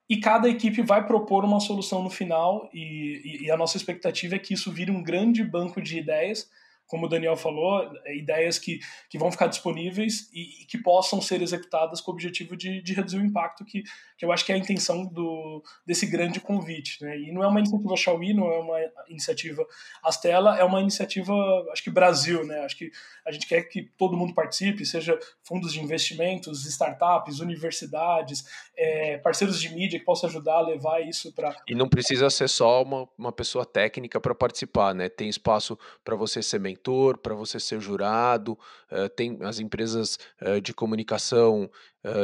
e 0.10 0.18
cada 0.18 0.50
equipe 0.50 0.82
vai 0.82 1.06
propor 1.08 1.46
uma 1.46 1.62
solução 1.62 2.04
no 2.04 2.10
final 2.10 2.70
e, 2.74 3.22
e, 3.24 3.46
e 3.46 3.52
a 3.52 3.56
nossa 3.56 3.78
expectativa 3.78 4.36
é 4.36 4.40
que 4.40 4.54
isso 4.54 4.72
vire 4.72 4.92
um 4.92 5.02
grande 5.02 5.42
banco 5.42 5.82
de 5.82 5.98
ideias 5.98 6.50
como 6.92 7.06
o 7.06 7.10
Daniel 7.10 7.38
falou, 7.38 7.90
é, 8.04 8.18
ideias 8.18 8.60
que, 8.60 8.82
que 9.10 9.18
vão 9.18 9.32
ficar 9.32 9.48
disponíveis 9.48 10.30
e, 10.34 10.62
e 10.62 10.66
que 10.66 10.78
possam 10.78 11.22
ser 11.22 11.42
executadas 11.42 12.02
com 12.02 12.12
o 12.12 12.14
objetivo 12.14 12.58
de, 12.58 12.82
de, 12.82 12.94
reduzir 12.94 13.18
o 13.18 13.26
impacto, 13.26 13.64
que, 13.64 13.82
que 14.18 14.26
eu 14.26 14.32
acho 14.32 14.46
que 14.46 14.52
é 14.52 14.56
a 14.56 14.58
intenção 14.58 15.06
do, 15.06 15.64
desse 15.86 16.06
grande 16.06 16.42
convite. 16.42 17.02
Né? 17.02 17.18
E 17.18 17.32
não 17.32 17.42
é 17.42 17.48
uma 17.48 17.62
iniciativa 17.62 17.96
Xiaomi, 17.96 18.34
não 18.34 18.52
é 18.52 18.60
uma 18.60 18.78
iniciativa 19.08 19.66
Astela, 20.04 20.60
é 20.60 20.66
uma 20.66 20.82
iniciativa, 20.82 21.34
acho 21.72 21.82
que 21.82 21.90
Brasil. 21.90 22.46
Né? 22.46 22.60
Acho 22.60 22.78
que 22.78 22.92
a 23.26 23.32
gente 23.32 23.48
quer 23.48 23.62
que 23.64 23.84
todo 23.98 24.18
mundo 24.18 24.34
participe, 24.34 24.86
seja 24.86 25.18
fundos 25.44 25.72
de 25.72 25.80
investimentos, 25.80 26.66
startups, 26.66 27.40
universidades, 27.40 28.44
é, 28.76 29.18
parceiros 29.20 29.62
de 29.62 29.70
mídia 29.70 29.98
que 29.98 30.04
possam 30.04 30.30
ajudar 30.30 30.56
a 30.56 30.62
levar 30.62 31.00
isso 31.00 31.34
para. 31.34 31.56
E 31.66 31.74
não 31.74 31.88
precisa 31.88 32.30
ser 32.30 32.50
só 32.50 32.84
uma, 32.84 33.08
uma 33.18 33.32
pessoa 33.32 33.66
técnica 33.66 34.20
para 34.20 34.36
participar, 34.36 34.94
né? 34.94 35.08
Tem 35.08 35.30
espaço 35.30 35.80
para 36.04 36.18
você 36.18 36.42
ser 36.42 36.60
mentor 36.60 36.81
eleitor, 36.82 37.18
para 37.18 37.36
você 37.36 37.60
ser 37.60 37.80
jurado, 37.80 38.58
uh, 38.92 39.08
tem 39.16 39.38
as 39.42 39.60
empresas 39.60 40.18
uh, 40.42 40.60
de 40.60 40.74
comunicação 40.74 41.70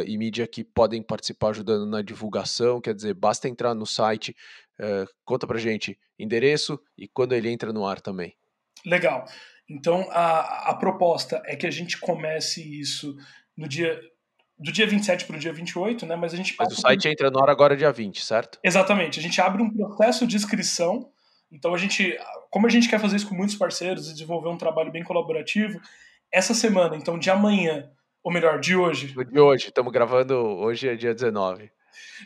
e 0.08 0.18
mídia 0.18 0.48
que 0.48 0.64
podem 0.64 1.04
participar 1.04 1.50
ajudando 1.50 1.86
na 1.86 2.02
divulgação, 2.02 2.82
quer 2.82 2.96
dizer, 2.96 3.14
basta 3.14 3.48
entrar 3.48 3.76
no 3.76 3.86
site, 3.86 4.36
conta 5.24 5.46
para 5.46 5.60
gente 5.60 6.00
endereço 6.18 6.80
e 6.98 7.08
quando 7.08 7.34
ele 7.34 7.48
entra 7.48 7.72
no 7.72 7.86
ar 7.86 8.02
também. 8.02 8.36
Legal. 8.84 9.26
Então 9.70 10.10
a, 10.10 10.72
a 10.72 10.74
proposta 10.74 11.44
é 11.46 11.56
que 11.56 11.68
a 11.68 11.70
gente 11.70 12.00
comece 12.00 12.60
isso 12.82 13.16
no 13.56 13.68
dia 13.68 14.02
do 14.58 14.72
dia 14.72 14.88
27 14.88 15.26
para 15.26 15.36
o 15.36 15.40
dia 15.40 15.54
28, 15.54 16.08
né? 16.08 16.16
Mas 16.16 16.34
a 16.34 16.38
gente 16.38 16.56
Mas 16.58 16.74
o 16.74 16.82
site 16.82 17.08
entra 17.08 17.30
no 17.30 17.40
ar 17.40 17.50
agora 17.52 17.78
dia 17.78 17.92
20, 17.92 18.26
certo? 18.26 18.58
Exatamente. 18.64 19.20
A 19.20 19.22
gente 19.22 19.40
abre 19.40 19.62
um 19.62 19.70
processo 19.70 20.26
de 20.26 20.36
inscrição. 20.36 21.12
Então 21.52 21.74
a 21.74 21.78
gente, 21.78 22.18
como 22.50 22.68
a 22.68 22.70
gente 22.70 22.90
quer 22.90 23.00
fazer 23.00 23.16
isso 23.18 23.30
com 23.30 23.36
muitos 23.36 23.56
parceiros 23.56 24.10
e 24.10 24.14
desenvolver 24.14 24.50
um 24.50 24.58
trabalho 24.58 24.92
bem 24.92 25.04
colaborativo, 25.04 25.80
essa 26.32 26.54
semana, 26.54 26.96
então 26.96 27.18
de 27.18 27.30
amanhã, 27.30 27.90
ou 28.24 28.32
melhor, 28.32 28.60
de 28.60 28.76
hoje. 28.76 29.14
De 29.26 29.40
hoje, 29.40 29.68
estamos 29.68 29.92
gravando, 29.94 30.36
hoje 30.36 30.90
é 30.90 30.96
dia 30.96 31.14
19. 31.14 31.72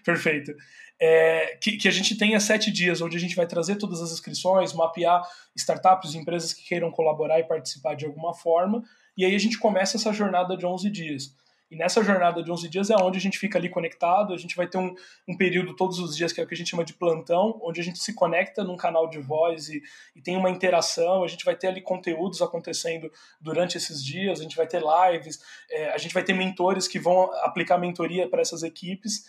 Perfeito. 0.03 0.51
É, 0.99 1.57
que, 1.61 1.77
que, 1.77 1.87
a 1.87 1.91
gente 1.91 2.17
tenha 2.17 2.39
sete 2.39 2.71
dias 2.71 3.01
onde 3.01 3.17
a 3.17 3.19
gente 3.19 3.35
vai 3.35 3.47
trazer 3.47 3.75
todas 3.75 4.01
as 4.01 4.11
inscrições, 4.11 4.73
mapear 4.73 5.23
startups, 5.55 6.13
empresas 6.13 6.53
que 6.53 6.63
queiram 6.63 6.91
colaborar 6.91 7.39
e 7.39 7.43
participar 7.43 7.95
de 7.95 8.05
alguma 8.05 8.33
forma, 8.33 8.83
e 9.17 9.25
aí 9.25 9.35
a 9.35 9.39
gente 9.39 9.57
começa 9.57 9.97
essa 9.97 10.13
jornada 10.13 10.55
de 10.55 10.65
11 10.65 10.89
dias. 10.89 11.35
E 11.71 11.75
nessa 11.77 12.03
jornada 12.03 12.43
de 12.43 12.51
11 12.51 12.67
dias 12.67 12.89
é 12.89 12.95
onde 12.97 13.17
a 13.17 13.21
gente 13.21 13.39
fica 13.39 13.57
ali 13.57 13.69
conectado, 13.69 14.33
a 14.33 14.37
gente 14.37 14.57
vai 14.57 14.67
ter 14.67 14.77
um, 14.77 14.93
um 15.25 15.37
período 15.37 15.73
todos 15.73 15.99
os 15.99 16.17
dias 16.17 16.33
que 16.33 16.41
é 16.41 16.43
o 16.43 16.47
que 16.47 16.53
a 16.53 16.57
gente 16.57 16.69
chama 16.69 16.83
de 16.83 16.93
plantão, 16.93 17.57
onde 17.63 17.79
a 17.79 17.83
gente 17.83 17.97
se 17.97 18.13
conecta 18.13 18.61
num 18.61 18.75
canal 18.75 19.09
de 19.09 19.19
voz 19.19 19.69
e, 19.69 19.81
e 20.13 20.21
tem 20.21 20.35
uma 20.35 20.49
interação, 20.49 21.23
a 21.23 21.27
gente 21.27 21.45
vai 21.45 21.55
ter 21.55 21.67
ali 21.67 21.81
conteúdos 21.81 22.41
acontecendo 22.41 23.09
durante 23.39 23.77
esses 23.77 24.03
dias, 24.03 24.41
a 24.41 24.43
gente 24.43 24.57
vai 24.57 24.67
ter 24.67 24.81
lives, 24.81 25.39
é, 25.69 25.91
a 25.91 25.97
gente 25.97 26.13
vai 26.13 26.23
ter 26.23 26.33
mentores 26.33 26.89
que 26.89 26.99
vão 26.99 27.31
aplicar 27.35 27.77
mentoria 27.77 28.29
para 28.29 28.41
essas 28.41 28.63
equipes, 28.63 29.23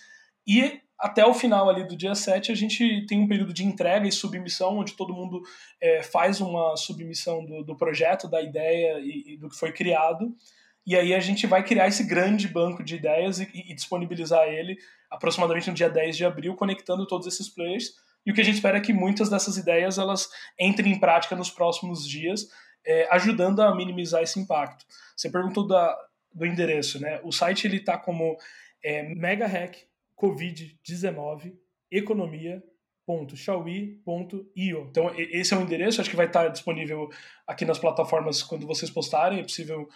e 0.45 0.81
até 0.99 1.25
o 1.25 1.35
final 1.35 1.71
ali 1.71 1.87
do 1.87 1.97
dia 1.97 2.17
7 2.17 2.51
a 2.51 2.55
gente 2.57 3.07
tem 3.07 3.21
um 3.21 3.29
período 3.29 3.53
de 3.53 3.65
entrega 3.65 4.09
e 4.09 4.11
submissão, 4.11 4.79
onde 4.79 4.95
todo 4.95 5.15
mundo 5.15 5.43
é, 5.81 6.03
faz 6.03 6.41
uma 6.41 6.77
submissão 6.77 7.45
do, 7.45 7.63
do 7.63 7.77
projeto, 7.77 8.29
da 8.29 8.43
ideia 8.43 8.99
e, 8.99 9.35
e 9.35 9.37
do 9.37 9.49
que 9.49 9.57
foi 9.57 9.71
criado, 9.71 10.35
e 10.87 10.97
aí 10.97 11.15
a 11.15 11.21
gente 11.21 11.47
vai 11.47 11.63
criar 11.63 11.89
esse 11.89 12.05
grande 12.05 12.49
banco 12.49 12.83
de 12.83 12.97
ideias 12.97 13.39
e, 13.39 13.49
e, 13.55 13.75
disponibilizar 13.75 14.49
ele 14.49 14.77
aproximadamente 15.11 15.69
no 15.69 15.75
dia 15.75 15.89
10 15.89 16.17
de 16.17 16.25
abril, 16.25 16.57
conectando 16.57 17.07
todos 17.07 17.27
esses 17.27 17.49
players. 17.49 17.95
E 18.27 18.31
o 18.31 18.35
que 18.35 18.41
a 18.41 18.45
gente 18.45 18.57
espera 18.57 18.79
é 18.79 18.81
que 18.81 18.93
muitas 18.93 19.29
dessas 19.29 19.57
ideias 19.57 19.99
elas 19.99 20.29
entrem 20.59 20.93
em 20.93 20.99
prática 20.99 21.37
nos 21.37 21.51
próximos 21.51 22.09
dias, 22.09 22.49
é, 22.85 23.07
ajudando 23.13 23.61
a 23.61 23.73
minimizar 23.75 24.23
esse 24.23 24.41
impacto. 24.41 24.85
Você 25.17 25.31
perguntou 25.31 25.67
da, 25.67 25.97
do 26.35 26.45
endereço, 26.45 27.01
né? 27.01 27.21
O 27.23 27.31
site 27.31 27.67
ele 27.67 27.77
está 27.77 27.97
como 27.97 28.37
é, 28.83 29.03
megahack 29.15 29.85
covid-19 30.21 31.55
economia.xiaomi.io. 31.91 34.87
Então 34.91 35.13
esse 35.17 35.53
é 35.53 35.57
o 35.57 35.61
endereço, 35.61 36.01
acho 36.01 36.09
que 36.09 36.17
vai 36.17 36.25
estar 36.27 36.49
disponível 36.49 37.11
aqui 37.47 37.67
nas 37.67 37.79
plataformas 37.79 38.43
quando 38.43 38.67
vocês 38.67 38.91
postarem, 38.91 39.41
é 39.41 39.43
possível 39.43 39.87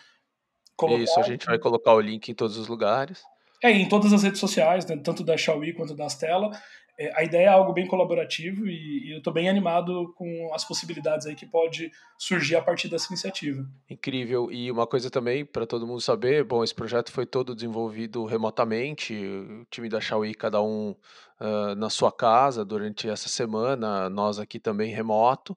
Colocar... 0.76 1.02
Isso, 1.02 1.18
a 1.18 1.22
gente 1.22 1.46
vai 1.46 1.58
colocar 1.58 1.94
o 1.94 2.00
link 2.00 2.28
em 2.28 2.34
todos 2.34 2.56
os 2.56 2.68
lugares. 2.68 3.22
É, 3.62 3.70
em 3.70 3.88
todas 3.88 4.12
as 4.12 4.22
redes 4.22 4.38
sociais, 4.38 4.84
né, 4.86 4.96
tanto 4.96 5.24
da 5.24 5.36
Xiaomi 5.36 5.72
quanto 5.72 5.94
da 5.94 6.06
Stella. 6.06 6.50
É, 6.98 7.12
a 7.14 7.22
ideia 7.22 7.46
é 7.46 7.48
algo 7.48 7.74
bem 7.74 7.86
colaborativo 7.86 8.66
e, 8.66 9.08
e 9.08 9.12
eu 9.12 9.18
estou 9.18 9.32
bem 9.32 9.48
animado 9.50 10.14
com 10.16 10.50
as 10.54 10.64
possibilidades 10.64 11.26
aí 11.26 11.34
que 11.34 11.44
pode 11.44 11.90
surgir 12.18 12.56
a 12.56 12.62
partir 12.62 12.88
dessa 12.88 13.08
iniciativa. 13.08 13.66
Incrível. 13.88 14.50
E 14.50 14.70
uma 14.70 14.86
coisa 14.86 15.10
também 15.10 15.44
para 15.44 15.66
todo 15.66 15.86
mundo 15.86 16.00
saber, 16.00 16.42
bom, 16.42 16.64
esse 16.64 16.74
projeto 16.74 17.12
foi 17.12 17.26
todo 17.26 17.54
desenvolvido 17.54 18.24
remotamente, 18.24 19.14
o 19.14 19.66
time 19.70 19.90
da 19.90 20.00
Xiaomi, 20.00 20.34
cada 20.34 20.62
um 20.62 20.94
uh, 21.38 21.74
na 21.76 21.90
sua 21.90 22.10
casa 22.10 22.64
durante 22.64 23.08
essa 23.08 23.28
semana, 23.28 24.08
nós 24.08 24.38
aqui 24.38 24.58
também 24.58 24.94
remoto, 24.94 25.52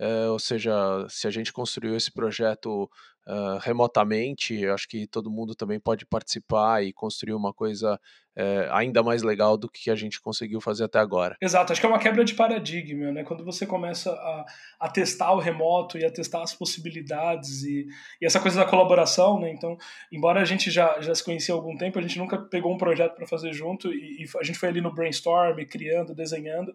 uh, 0.00 0.30
ou 0.30 0.38
seja, 0.38 0.72
se 1.08 1.26
a 1.26 1.30
gente 1.30 1.52
construiu 1.52 1.96
esse 1.96 2.12
projeto 2.12 2.88
uh, 3.26 3.58
remotamente, 3.60 4.66
acho 4.66 4.88
que 4.88 5.06
todo 5.06 5.30
mundo 5.30 5.54
também 5.54 5.80
pode 5.80 6.06
participar 6.06 6.84
e 6.84 6.92
construir 6.92 7.34
uma 7.34 7.52
coisa 7.52 7.98
uh, 8.36 8.72
ainda 8.72 9.02
mais 9.02 9.22
legal 9.22 9.56
do 9.56 9.68
que 9.68 9.90
a 9.90 9.94
gente 9.94 10.20
conseguiu 10.20 10.60
fazer 10.60 10.84
até 10.84 10.98
agora. 10.98 11.36
Exato, 11.40 11.72
acho 11.72 11.80
que 11.80 11.86
é 11.86 11.90
uma 11.90 11.98
quebra 11.98 12.24
de 12.24 12.34
paradigma, 12.34 13.12
né? 13.12 13.24
Quando 13.24 13.44
você 13.44 13.66
começa 13.66 14.10
a, 14.10 14.44
a 14.80 14.88
testar 14.88 15.32
o 15.32 15.38
remoto 15.38 15.98
e 15.98 16.04
a 16.04 16.10
testar 16.10 16.42
as 16.42 16.54
possibilidades 16.54 17.62
e, 17.62 17.86
e 18.20 18.26
essa 18.26 18.40
coisa 18.40 18.60
da 18.60 18.66
colaboração, 18.66 19.40
né? 19.40 19.50
Então, 19.50 19.76
embora 20.12 20.40
a 20.40 20.44
gente 20.44 20.70
já, 20.70 21.00
já 21.00 21.14
se 21.14 21.24
conhecia 21.24 21.54
há 21.54 21.56
algum 21.56 21.76
tempo, 21.76 21.98
a 21.98 22.02
gente 22.02 22.18
nunca 22.18 22.38
pegou 22.38 22.72
um 22.72 22.78
projeto 22.78 23.14
para 23.14 23.26
fazer 23.26 23.52
junto 23.52 23.92
e, 23.92 24.22
e, 24.22 24.26
a 24.38 24.44
gente 24.44 24.58
foi 24.58 24.68
ali 24.68 24.80
no 24.80 24.92
brainstorm, 24.92 25.56
criando, 25.66 26.14
desenhando. 26.14 26.72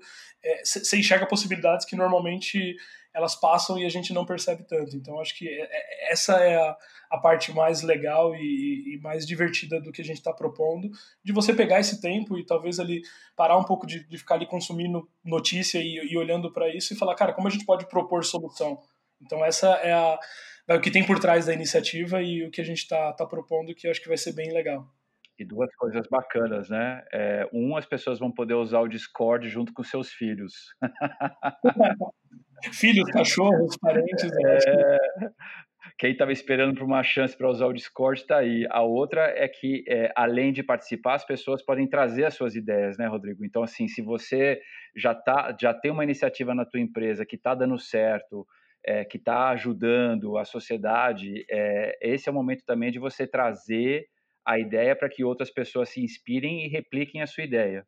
Você 0.63 0.95
é, 0.95 0.99
enxerga 0.99 1.27
possibilidades 1.27 1.85
que 1.85 1.95
normalmente 1.95 2.75
elas 3.13 3.35
passam 3.35 3.77
e 3.77 3.85
a 3.85 3.89
gente 3.89 4.13
não 4.13 4.25
percebe 4.25 4.63
tanto. 4.63 4.95
Então, 4.95 5.19
acho 5.19 5.37
que 5.37 5.47
é, 5.47 5.63
é, 5.63 6.11
essa 6.11 6.37
é 6.37 6.55
a, 6.55 6.77
a 7.11 7.17
parte 7.17 7.51
mais 7.51 7.81
legal 7.81 8.35
e, 8.35 8.95
e, 8.95 8.99
mais 9.01 9.25
divertida 9.25 9.81
do 9.81 9.91
que 9.91 10.01
a 10.01 10.05
gente 10.05 10.17
está 10.17 10.33
propondo, 10.33 10.89
de 11.23 11.33
você 11.33 11.53
pegar 11.53 11.79
esse 11.79 11.99
tempo 11.99 12.37
e 12.37 12.45
talvez 12.45 12.79
ali 12.79 13.01
parar 13.35 13.57
um 13.57 13.63
pouco 13.63 13.87
de, 13.87 14.07
de 14.07 14.17
ficar 14.17 14.35
ali 14.35 14.45
consumindo 14.45 15.09
notícia 15.23 15.79
e, 15.79 15.95
e 16.11 16.17
olhando 16.17 16.51
para 16.51 16.73
isso 16.73 16.93
e 16.93 16.97
falar, 16.97 17.15
cara, 17.15 17.33
como 17.33 17.47
a 17.47 17.51
gente 17.51 17.65
pode 17.65 17.87
propor 17.87 18.23
solução? 18.23 18.79
Então, 19.21 19.43
essa 19.43 19.67
é, 19.77 19.91
a, 19.91 20.19
é 20.67 20.75
o 20.75 20.81
que 20.81 20.91
tem 20.91 21.05
por 21.05 21.19
trás 21.19 21.47
da 21.47 21.53
iniciativa 21.53 22.21
e 22.21 22.45
o 22.45 22.51
que 22.51 22.61
a 22.61 22.65
gente 22.65 22.79
está 22.79 23.11
tá 23.13 23.25
propondo, 23.25 23.73
que 23.75 23.87
eu 23.87 23.91
acho 23.91 24.01
que 24.01 24.07
vai 24.07 24.17
ser 24.17 24.33
bem 24.33 24.53
legal. 24.53 24.87
E 25.37 25.45
duas 25.45 25.73
coisas 25.75 26.05
bacanas, 26.09 26.69
né? 26.69 27.01
É, 27.13 27.49
um, 27.53 27.77
as 27.77 27.85
pessoas 27.85 28.19
vão 28.19 28.29
poder 28.29 28.55
usar 28.55 28.81
o 28.81 28.89
Discord 28.89 29.47
junto 29.47 29.73
com 29.73 29.83
seus 29.83 30.11
filhos. 30.11 30.53
filhos, 32.71 33.09
cachorros, 33.11 33.77
parentes. 33.77 34.29
É... 34.45 34.97
Quem 35.97 36.11
estava 36.11 36.31
esperando 36.31 36.75
por 36.75 36.83
uma 36.85 37.03
chance 37.03 37.37
para 37.37 37.49
usar 37.49 37.65
o 37.65 37.73
Discord 37.73 38.21
está 38.21 38.37
aí. 38.37 38.65
A 38.69 38.81
outra 38.81 39.33
é 39.35 39.47
que, 39.47 39.83
é, 39.87 40.11
além 40.15 40.53
de 40.53 40.63
participar, 40.63 41.15
as 41.15 41.25
pessoas 41.25 41.61
podem 41.61 41.89
trazer 41.89 42.23
as 42.23 42.35
suas 42.35 42.55
ideias, 42.55 42.97
né, 42.97 43.05
Rodrigo? 43.05 43.43
Então, 43.43 43.63
assim, 43.63 43.87
se 43.87 44.01
você 44.01 44.61
já, 44.95 45.13
tá, 45.13 45.55
já 45.59 45.73
tem 45.73 45.91
uma 45.91 46.03
iniciativa 46.03 46.55
na 46.55 46.65
tua 46.65 46.79
empresa 46.79 47.25
que 47.25 47.35
está 47.35 47.53
dando 47.53 47.77
certo, 47.77 48.47
é, 48.85 49.03
que 49.03 49.17
está 49.17 49.49
ajudando 49.49 50.37
a 50.37 50.45
sociedade, 50.45 51.45
é, 51.49 51.97
esse 52.01 52.29
é 52.29 52.31
o 52.31 52.35
momento 52.35 52.63
também 52.65 52.91
de 52.91 52.99
você 52.99 53.27
trazer 53.27 54.05
a 54.45 54.57
ideia 54.57 54.95
para 54.95 55.09
que 55.09 55.23
outras 55.23 55.51
pessoas 55.51 55.89
se 55.89 56.01
inspirem 56.01 56.65
e 56.65 56.69
repliquem 56.69 57.21
a 57.21 57.27
sua 57.27 57.43
ideia. 57.43 57.85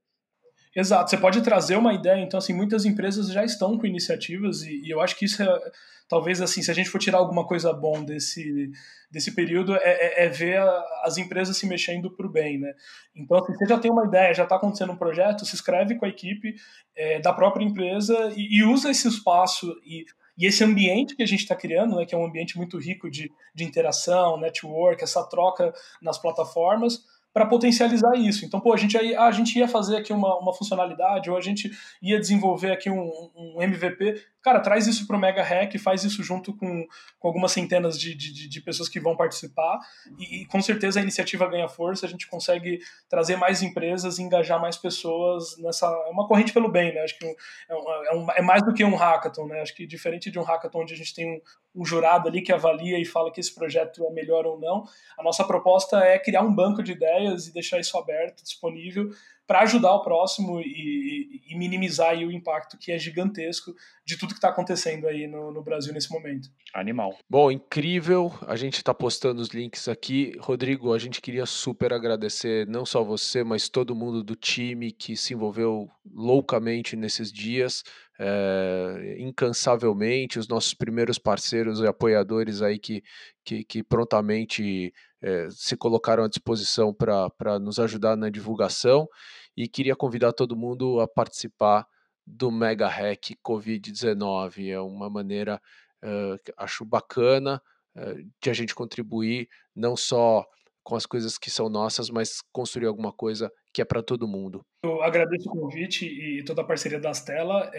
Exato, 0.75 1.09
você 1.09 1.17
pode 1.17 1.41
trazer 1.41 1.75
uma 1.75 1.93
ideia, 1.93 2.21
então 2.21 2.37
assim, 2.37 2.53
muitas 2.53 2.85
empresas 2.85 3.27
já 3.27 3.43
estão 3.43 3.77
com 3.77 3.85
iniciativas 3.85 4.63
e, 4.63 4.81
e 4.85 4.89
eu 4.89 5.01
acho 5.01 5.17
que 5.17 5.25
isso 5.25 5.43
é, 5.43 5.71
talvez 6.07 6.41
assim, 6.41 6.61
se 6.61 6.71
a 6.71 6.73
gente 6.73 6.89
for 6.89 6.97
tirar 6.97 7.17
alguma 7.17 7.45
coisa 7.45 7.73
bom 7.73 8.03
desse, 8.03 8.71
desse 9.09 9.35
período, 9.35 9.75
é, 9.75 9.79
é, 9.83 10.25
é 10.25 10.29
ver 10.29 10.57
a, 10.57 10.85
as 11.03 11.17
empresas 11.17 11.57
se 11.57 11.67
mexendo 11.67 12.09
para 12.09 12.25
o 12.25 12.29
bem, 12.29 12.57
né? 12.57 12.73
Então, 13.13 13.37
assim, 13.37 13.53
você 13.53 13.65
já 13.65 13.77
tem 13.77 13.91
uma 13.91 14.05
ideia, 14.05 14.33
já 14.33 14.43
está 14.43 14.55
acontecendo 14.55 14.93
um 14.93 14.97
projeto, 14.97 15.45
se 15.45 15.55
inscreve 15.55 15.95
com 15.95 16.05
a 16.05 16.09
equipe 16.09 16.55
é, 16.95 17.19
da 17.19 17.33
própria 17.33 17.65
empresa 17.65 18.31
e, 18.35 18.59
e, 18.59 18.63
usa 18.63 18.89
esse 18.91 19.07
espaço 19.07 19.73
e 19.85 20.05
e 20.37 20.45
esse 20.45 20.63
ambiente 20.63 21.15
que 21.15 21.21
a 21.21 21.27
gente 21.27 21.41
está 21.41 21.55
criando, 21.55 21.95
né, 21.95 22.05
que 22.05 22.15
é 22.15 22.17
um 22.17 22.25
ambiente 22.25 22.57
muito 22.57 22.79
rico 22.79 23.11
de, 23.11 23.31
de 23.53 23.63
interação, 23.63 24.39
network, 24.39 25.03
essa 25.03 25.23
troca 25.23 25.73
nas 26.01 26.17
plataformas, 26.17 27.03
para 27.33 27.45
potencializar 27.45 28.15
isso. 28.15 28.45
Então, 28.45 28.59
pô, 28.59 28.73
a 28.73 28.77
gente, 28.77 28.97
ia, 28.97 29.21
a 29.21 29.31
gente 29.31 29.57
ia 29.57 29.67
fazer 29.67 29.97
aqui 29.97 30.11
uma, 30.11 30.37
uma 30.39 30.53
funcionalidade, 30.53 31.29
ou 31.29 31.37
a 31.37 31.41
gente 31.41 31.71
ia 32.01 32.19
desenvolver 32.19 32.71
aqui 32.71 32.89
um, 32.89 33.09
um 33.35 33.61
MVP. 33.61 34.21
Cara, 34.41 34.59
traz 34.59 34.87
isso 34.87 35.05
para 35.05 35.15
o 35.15 35.19
Mega 35.19 35.43
Hack, 35.43 35.77
faz 35.77 36.03
isso 36.03 36.23
junto 36.23 36.55
com, 36.55 36.87
com 37.19 37.27
algumas 37.27 37.51
centenas 37.51 37.99
de, 37.99 38.15
de, 38.15 38.49
de 38.49 38.61
pessoas 38.61 38.89
que 38.89 38.99
vão 38.99 39.15
participar, 39.15 39.79
e, 40.17 40.41
e, 40.41 40.45
com 40.45 40.61
certeza 40.61 40.99
a 40.99 41.03
iniciativa 41.03 41.47
ganha 41.47 41.69
força, 41.69 42.05
a 42.05 42.09
gente 42.09 42.27
consegue 42.27 42.79
trazer 43.07 43.35
mais 43.35 43.61
empresas 43.61 44.17
e 44.17 44.23
engajar 44.23 44.59
mais 44.59 44.77
pessoas 44.77 45.57
nessa. 45.59 45.85
É 46.07 46.09
uma 46.09 46.27
corrente 46.27 46.53
pelo 46.53 46.69
bem, 46.69 46.93
né? 46.93 47.01
Acho 47.01 47.17
que 47.17 47.25
é, 47.25 47.35
é, 47.69 48.15
um, 48.15 48.31
é 48.31 48.41
mais 48.41 48.63
do 48.63 48.73
que 48.73 48.83
um 48.83 48.95
hackathon, 48.95 49.47
né? 49.47 49.61
Acho 49.61 49.75
que 49.75 49.85
diferente 49.85 50.31
de 50.31 50.39
um 50.39 50.43
hackathon 50.43 50.81
onde 50.81 50.93
a 50.93 50.97
gente 50.97 51.13
tem 51.13 51.29
um, 51.29 51.81
um 51.81 51.85
jurado 51.85 52.27
ali 52.27 52.41
que 52.41 52.51
avalia 52.51 52.99
e 52.99 53.05
fala 53.05 53.31
que 53.31 53.39
esse 53.39 53.53
projeto 53.53 54.03
é 54.05 54.11
melhor 54.11 54.45
ou 54.45 54.59
não. 54.59 54.83
A 55.17 55.23
nossa 55.23 55.43
proposta 55.43 55.99
é 55.99 56.17
criar 56.17 56.41
um 56.41 56.53
banco 56.53 56.81
de 56.81 56.93
ideias 56.93 57.47
e 57.47 57.53
deixar 57.53 57.79
isso 57.79 57.97
aberto, 57.97 58.43
disponível, 58.43 59.11
para 59.47 59.61
ajudar 59.61 59.93
o 59.93 60.01
próximo 60.01 60.61
e, 60.61 61.41
e, 61.49 61.57
minimizar 61.57 62.17
o 62.17 62.31
impacto 62.31 62.77
que 62.77 62.91
é 62.91 62.97
gigantesco 62.97 63.73
de 64.05 64.17
tudo 64.17 64.29
que 64.29 64.35
está 64.35 64.49
acontecendo 64.49 65.07
aí 65.07 65.27
no, 65.27 65.51
no, 65.51 65.61
Brasil 65.61 65.93
nesse 65.93 66.09
momento. 66.09 66.49
Animal. 66.73 67.17
Bom, 67.29 67.51
incrível. 67.51 68.33
A 68.47 68.55
gente 68.55 68.75
está 68.75 68.93
postando 68.93 69.41
os 69.41 69.49
links 69.49 69.87
aqui. 69.87 70.33
Rodrigo, 70.39 70.93
a 70.93 70.99
gente 70.99 71.21
queria 71.21 71.45
super 71.45 71.91
agradecer 71.91 72.65
não 72.67 72.85
só 72.85 73.03
você, 73.03 73.43
mas 73.43 73.67
todo 73.67 73.95
mundo 73.95 74.23
do 74.23 74.35
time 74.35 74.91
que 74.91 75.17
se 75.17 75.33
envolveu 75.33 75.89
loucamente 76.13 76.95
nesses 76.95 77.31
dias, 77.31 77.83
é, 78.17 79.17
incansavelmente, 79.19 80.39
os 80.39 80.47
nossos 80.47 80.73
primeiros 80.73 81.17
parceiros 81.17 81.79
e 81.79 81.87
apoiadores 81.87 82.61
aí 82.61 82.79
que, 82.79 83.03
que, 83.43 83.63
que 83.63 83.83
prontamente 83.83 84.93
é, 85.21 85.47
se 85.51 85.77
colocaram 85.77 86.23
à 86.23 86.27
disposição 86.27 86.93
para 86.93 87.59
nos 87.59 87.79
ajudar 87.79 88.15
na 88.15 88.29
divulgação 88.29 89.07
e 89.55 89.67
queria 89.67 89.95
convidar 89.95 90.33
todo 90.33 90.55
mundo 90.55 90.99
a 90.99 91.07
participar 91.07 91.85
do 92.25 92.51
Mega 92.51 92.87
Hack 92.87 93.35
Covid-19. 93.45 94.71
É 94.71 94.79
uma 94.79 95.09
maneira, 95.09 95.61
uh, 96.03 96.53
acho 96.57 96.85
bacana, 96.85 97.61
uh, 97.95 98.29
de 98.41 98.49
a 98.49 98.53
gente 98.53 98.73
contribuir 98.73 99.47
não 99.75 99.95
só 99.95 100.45
com 100.83 100.95
as 100.95 101.05
coisas 101.05 101.37
que 101.37 101.51
são 101.51 101.69
nossas, 101.69 102.09
mas 102.09 102.41
construir 102.51 102.87
alguma 102.87 103.11
coisa 103.11 103.51
que 103.73 103.81
é 103.81 103.85
para 103.85 104.03
todo 104.03 104.27
mundo. 104.27 104.61
Eu 104.83 105.01
agradeço 105.01 105.49
o 105.49 105.51
convite 105.51 106.05
e 106.05 106.43
toda 106.43 106.61
a 106.61 106.65
parceria 106.65 106.99
da 106.99 107.11
Astela. 107.11 107.71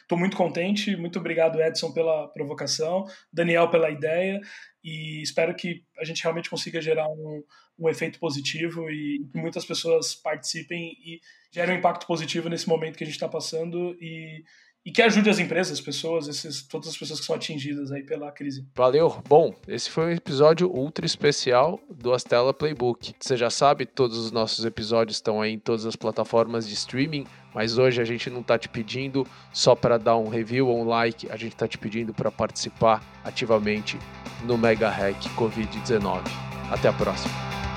Estou 0.00 0.16
é, 0.16 0.20
muito 0.20 0.36
contente. 0.36 0.96
Muito 0.96 1.18
obrigado, 1.18 1.60
Edson, 1.60 1.92
pela 1.92 2.28
provocação, 2.28 3.04
Daniel 3.32 3.70
pela 3.70 3.90
ideia 3.90 4.40
e 4.82 5.22
espero 5.22 5.54
que 5.54 5.84
a 5.98 6.04
gente 6.04 6.22
realmente 6.22 6.48
consiga 6.48 6.80
gerar 6.80 7.08
um, 7.08 7.44
um 7.78 7.88
efeito 7.88 8.18
positivo 8.18 8.88
e 8.90 9.26
que 9.30 9.38
muitas 9.38 9.64
pessoas 9.64 10.14
participem 10.14 10.92
e 11.04 11.20
gerem 11.52 11.76
um 11.76 11.78
impacto 11.78 12.06
positivo 12.06 12.48
nesse 12.48 12.68
momento 12.68 12.96
que 12.96 13.04
a 13.04 13.06
gente 13.06 13.16
está 13.16 13.28
passando 13.28 13.96
e 14.00 14.42
e 14.88 14.90
que 14.90 15.02
ajude 15.02 15.28
as 15.28 15.38
empresas, 15.38 15.74
as 15.74 15.80
pessoas, 15.82 16.28
esses, 16.28 16.62
todas 16.62 16.88
as 16.88 16.96
pessoas 16.96 17.20
que 17.20 17.26
são 17.26 17.36
atingidas 17.36 17.92
aí 17.92 18.02
pela 18.02 18.32
crise. 18.32 18.66
Valeu. 18.74 19.22
Bom, 19.28 19.54
esse 19.68 19.90
foi 19.90 20.06
um 20.06 20.10
episódio 20.16 20.66
ultra 20.66 21.04
especial 21.04 21.78
do 21.90 22.14
Astela 22.14 22.54
Playbook. 22.54 23.14
Você 23.20 23.36
já 23.36 23.50
sabe, 23.50 23.84
todos 23.84 24.16
os 24.16 24.32
nossos 24.32 24.64
episódios 24.64 25.18
estão 25.18 25.42
aí 25.42 25.52
em 25.52 25.58
todas 25.58 25.84
as 25.84 25.94
plataformas 25.94 26.66
de 26.66 26.72
streaming, 26.72 27.26
mas 27.54 27.76
hoje 27.76 28.00
a 28.00 28.04
gente 28.06 28.30
não 28.30 28.40
está 28.40 28.58
te 28.58 28.66
pedindo 28.66 29.26
só 29.52 29.74
para 29.74 29.98
dar 29.98 30.16
um 30.16 30.30
review 30.30 30.68
ou 30.68 30.80
um 30.80 30.88
like, 30.88 31.30
a 31.30 31.36
gente 31.36 31.52
está 31.52 31.68
te 31.68 31.76
pedindo 31.76 32.14
para 32.14 32.30
participar 32.30 33.04
ativamente 33.22 33.98
no 34.44 34.56
Mega 34.56 34.88
Hack 34.88 35.22
Covid-19. 35.36 36.22
Até 36.70 36.88
a 36.88 36.94
próxima. 36.94 37.67